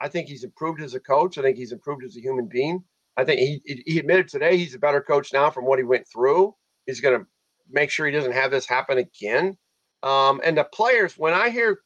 I 0.00 0.08
think 0.08 0.28
he's 0.28 0.44
improved 0.44 0.80
as 0.80 0.94
a 0.94 1.00
coach. 1.00 1.38
I 1.38 1.42
think 1.42 1.56
he's 1.56 1.72
improved 1.72 2.04
as 2.04 2.16
a 2.16 2.20
human 2.20 2.46
being. 2.46 2.82
I 3.16 3.24
think 3.24 3.40
he 3.40 3.82
he 3.86 3.98
admitted 3.98 4.28
today 4.28 4.56
he's 4.56 4.74
a 4.74 4.78
better 4.78 5.00
coach 5.00 5.32
now 5.32 5.50
from 5.50 5.66
what 5.66 5.78
he 5.78 5.84
went 5.84 6.06
through. 6.12 6.54
He's 6.86 7.00
going 7.00 7.20
to 7.20 7.26
make 7.70 7.90
sure 7.90 8.06
he 8.06 8.12
doesn't 8.12 8.32
have 8.32 8.50
this 8.50 8.66
happen 8.66 8.98
again. 8.98 9.56
Um, 10.02 10.40
and 10.44 10.56
the 10.56 10.64
players, 10.64 11.18
when 11.18 11.34
I 11.34 11.50
hear 11.50 11.80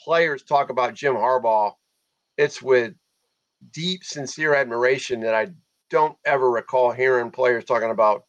players 0.00 0.42
talk 0.42 0.70
about 0.70 0.94
Jim 0.94 1.14
Harbaugh, 1.14 1.72
it's 2.38 2.62
with 2.62 2.94
deep, 3.72 4.04
sincere 4.04 4.54
admiration 4.54 5.20
that 5.20 5.34
I 5.34 5.48
don't 5.90 6.16
ever 6.24 6.50
recall 6.50 6.92
hearing 6.92 7.30
players 7.30 7.64
talking 7.64 7.90
about 7.90 8.24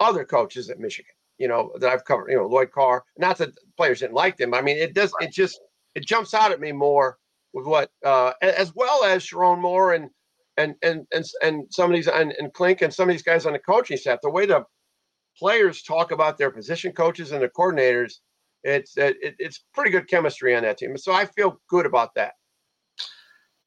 other 0.00 0.24
coaches 0.24 0.68
at 0.68 0.78
Michigan. 0.78 1.12
You 1.38 1.48
know 1.48 1.72
that 1.80 1.90
I've 1.90 2.04
covered. 2.04 2.30
You 2.30 2.36
know 2.36 2.46
Lloyd 2.46 2.72
Carr. 2.72 3.04
Not 3.18 3.38
that 3.38 3.50
players 3.76 4.00
didn't 4.00 4.14
like 4.14 4.36
them. 4.36 4.54
I 4.54 4.62
mean, 4.62 4.78
it 4.78 4.94
does. 4.94 5.12
It 5.20 5.32
just 5.32 5.60
it 5.96 6.06
jumps 6.06 6.34
out 6.34 6.52
at 6.52 6.60
me 6.60 6.70
more 6.70 7.16
with 7.54 7.66
what 7.66 7.90
uh, 8.04 8.32
as 8.42 8.72
well 8.74 9.02
as 9.02 9.24
Sherrone 9.24 9.60
Moore 9.60 9.94
and 9.94 10.10
and 10.58 10.74
and 10.82 11.06
and 11.12 11.24
and 11.42 11.64
some 11.70 11.90
of 11.90 11.96
these 11.96 12.06
and, 12.06 12.32
and 12.38 12.52
Clink 12.52 12.82
and 12.82 12.92
some 12.92 13.08
of 13.08 13.14
these 13.14 13.22
guys 13.22 13.46
on 13.46 13.54
the 13.54 13.58
coaching 13.58 13.96
staff. 13.96 14.18
The 14.22 14.30
way 14.30 14.44
the 14.44 14.64
players 15.38 15.82
talk 15.82 16.12
about 16.12 16.36
their 16.36 16.50
position 16.50 16.92
coaches 16.92 17.32
and 17.32 17.42
the 17.42 17.48
coordinators, 17.48 18.16
it's 18.62 18.96
it, 18.98 19.16
it's 19.20 19.64
pretty 19.72 19.90
good 19.90 20.06
chemistry 20.06 20.54
on 20.54 20.62
that 20.64 20.76
team. 20.76 20.96
So 20.98 21.12
I 21.12 21.24
feel 21.24 21.60
good 21.68 21.86
about 21.86 22.14
that. 22.14 22.34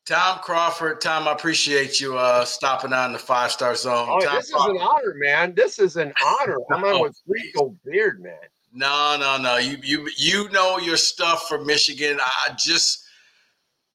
Tom 0.06 0.40
Crawford, 0.40 1.02
Tom, 1.02 1.28
I 1.28 1.34
appreciate 1.34 2.00
you 2.00 2.18
uh, 2.18 2.46
stopping 2.46 2.94
on 2.94 3.12
the 3.12 3.20
five 3.20 3.52
star 3.52 3.76
zone. 3.76 4.08
Oh, 4.10 4.20
Tom 4.20 4.36
this 4.36 4.52
Crawford. 4.52 4.76
is 4.76 4.82
an 4.82 4.88
honor, 4.88 5.16
man. 5.18 5.54
This 5.56 5.80
is 5.80 5.98
an 5.98 6.14
honor. 6.24 6.58
I'm 6.72 6.84
on 6.84 7.02
with 7.02 7.20
Rico 7.28 7.76
Beard, 7.86 8.22
man. 8.22 8.38
No, 8.74 9.18
no, 9.20 9.38
no. 9.38 9.58
You 9.58 9.78
you 9.82 10.10
you 10.18 10.50
know 10.50 10.78
your 10.78 10.98
stuff 10.98 11.48
for 11.48 11.64
Michigan. 11.64 12.20
I 12.22 12.54
just 12.58 13.06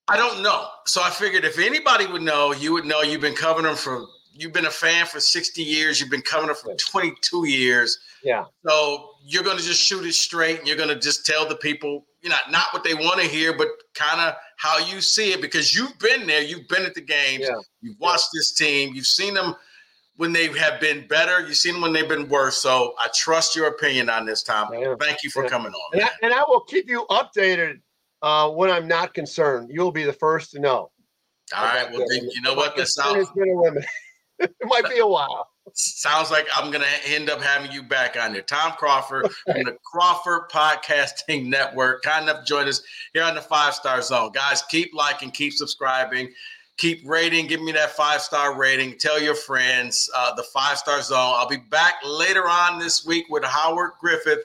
I 0.08 0.16
don't 0.16 0.42
know. 0.42 0.68
So 0.86 1.02
I 1.02 1.10
figured 1.10 1.44
if 1.44 1.58
anybody 1.58 2.06
would 2.06 2.22
know, 2.22 2.52
you 2.52 2.72
would 2.72 2.84
know. 2.84 3.02
You've 3.02 3.20
been 3.20 3.34
covering 3.34 3.66
them 3.66 3.76
for. 3.76 4.06
You've 4.36 4.52
been 4.52 4.66
a 4.66 4.70
fan 4.70 5.06
for 5.06 5.20
60 5.20 5.62
years. 5.62 6.00
You've 6.00 6.10
been 6.10 6.20
covering 6.20 6.48
them 6.48 6.56
for 6.56 6.74
22 6.74 7.46
years. 7.46 8.00
Yeah. 8.24 8.44
So 8.66 9.10
you're 9.24 9.44
going 9.44 9.58
to 9.58 9.62
just 9.62 9.80
shoot 9.80 10.04
it 10.04 10.14
straight, 10.14 10.58
and 10.58 10.66
you're 10.66 10.76
going 10.76 10.88
to 10.88 10.98
just 10.98 11.24
tell 11.24 11.46
the 11.46 11.54
people, 11.54 12.06
you 12.20 12.30
know, 12.30 12.36
not 12.50 12.66
what 12.72 12.82
they 12.82 12.94
want 12.94 13.20
to 13.20 13.28
hear, 13.28 13.56
but 13.56 13.68
kind 13.94 14.20
of 14.20 14.34
how 14.56 14.78
you 14.78 15.00
see 15.00 15.32
it 15.32 15.40
because 15.40 15.72
you've 15.72 15.96
been 16.00 16.26
there. 16.26 16.42
You've 16.42 16.66
been 16.66 16.84
at 16.84 16.94
the 16.94 17.00
games. 17.00 17.44
Yeah. 17.48 17.54
You've 17.80 18.00
watched 18.00 18.30
yeah. 18.34 18.40
this 18.40 18.52
team. 18.52 18.92
You've 18.92 19.06
seen 19.06 19.34
them 19.34 19.54
when 20.16 20.32
they 20.32 20.48
have 20.58 20.80
been 20.80 21.06
better. 21.08 21.40
You've 21.40 21.56
seen 21.56 21.74
them 21.74 21.82
when 21.82 21.92
they've 21.92 22.08
been 22.08 22.28
worse. 22.28 22.56
So 22.56 22.94
I 22.98 23.08
trust 23.14 23.56
your 23.56 23.66
opinion 23.68 24.08
on 24.08 24.26
this, 24.26 24.42
Tom. 24.42 24.72
Yeah. 24.72 24.94
Thank 25.00 25.22
you 25.22 25.30
for 25.30 25.44
yeah. 25.44 25.50
coming 25.50 25.72
on. 25.72 25.94
And 25.94 26.02
I, 26.02 26.08
and 26.22 26.32
I, 26.32 26.44
will 26.46 26.60
keep 26.60 26.88
you 26.88 27.06
updated 27.10 27.80
uh, 28.22 28.50
when 28.50 28.70
I'm 28.70 28.86
not 28.86 29.14
concerned. 29.14 29.70
You'll 29.72 29.92
be 29.92 30.04
the 30.04 30.12
first 30.12 30.52
to 30.52 30.60
know. 30.60 30.90
All 31.54 31.64
right. 31.64 31.90
Well, 31.90 32.04
then, 32.08 32.28
you 32.30 32.42
know 32.42 32.54
what? 32.54 32.76
This 32.76 32.94
sounds. 32.94 33.28
it 33.36 34.52
might 34.62 34.88
be 34.88 34.98
a 34.98 35.06
while. 35.06 35.48
Sounds 35.72 36.30
like 36.30 36.46
I'm 36.54 36.70
going 36.70 36.84
to 36.84 37.10
end 37.10 37.30
up 37.30 37.40
having 37.40 37.72
you 37.72 37.82
back 37.82 38.16
on 38.20 38.32
there. 38.32 38.42
Tom 38.42 38.72
Crawford 38.72 39.30
from 39.44 39.62
the 39.64 39.76
Crawford 39.84 40.50
Podcasting 40.50 41.46
Network. 41.46 42.02
Kind 42.02 42.28
enough 42.28 42.40
to 42.40 42.44
join 42.44 42.68
us 42.68 42.82
here 43.12 43.24
on 43.24 43.34
the 43.34 43.40
Five 43.40 43.74
Star 43.74 44.00
Zone. 44.02 44.30
Guys, 44.32 44.62
keep 44.62 44.94
liking, 44.94 45.30
keep 45.30 45.52
subscribing 45.52 46.30
keep 46.76 47.02
rating. 47.04 47.46
Give 47.46 47.62
me 47.62 47.72
that 47.72 47.90
five 47.90 48.20
star 48.20 48.56
rating. 48.56 48.98
Tell 48.98 49.20
your 49.20 49.34
friends 49.34 50.10
uh, 50.14 50.34
the 50.34 50.42
five 50.42 50.78
star 50.78 51.00
zone. 51.02 51.34
I'll 51.36 51.48
be 51.48 51.56
back 51.56 51.94
later 52.04 52.48
on 52.48 52.78
this 52.78 53.04
week 53.04 53.26
with 53.30 53.44
howard 53.44 53.92
griffith. 54.00 54.44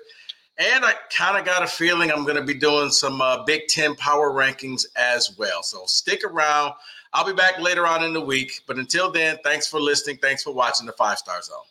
And 0.57 0.83
i 0.83 0.93
kind 1.15 1.37
of 1.37 1.45
got 1.45 1.63
a 1.63 1.67
feeling 1.67 2.11
i'm 2.11 2.25
going 2.25 2.35
to 2.35 2.43
be 2.43 2.53
doing 2.53 2.89
some 2.89 3.21
uh, 3.21 3.45
big 3.45 3.67
10 3.67 3.95
power 3.95 4.31
rankings 4.31 4.85
as 4.97 5.37
well. 5.37 5.63
So 5.63 5.83
stick 5.85 6.23
around. 6.25 6.73
I'll 7.13 7.25
be 7.25 7.33
back 7.33 7.59
later 7.59 7.87
on 7.87 8.03
in 8.03 8.13
the 8.13 8.21
week. 8.21 8.61
But 8.67 8.77
until 8.77 9.09
then 9.09 9.37
thanks 9.43 9.67
for 9.67 9.79
listening. 9.79 10.17
Thanks 10.17 10.43
for 10.43 10.53
watching 10.53 10.85
the 10.85 10.93
five 10.93 11.17
star 11.17 11.41
zone 11.41 11.63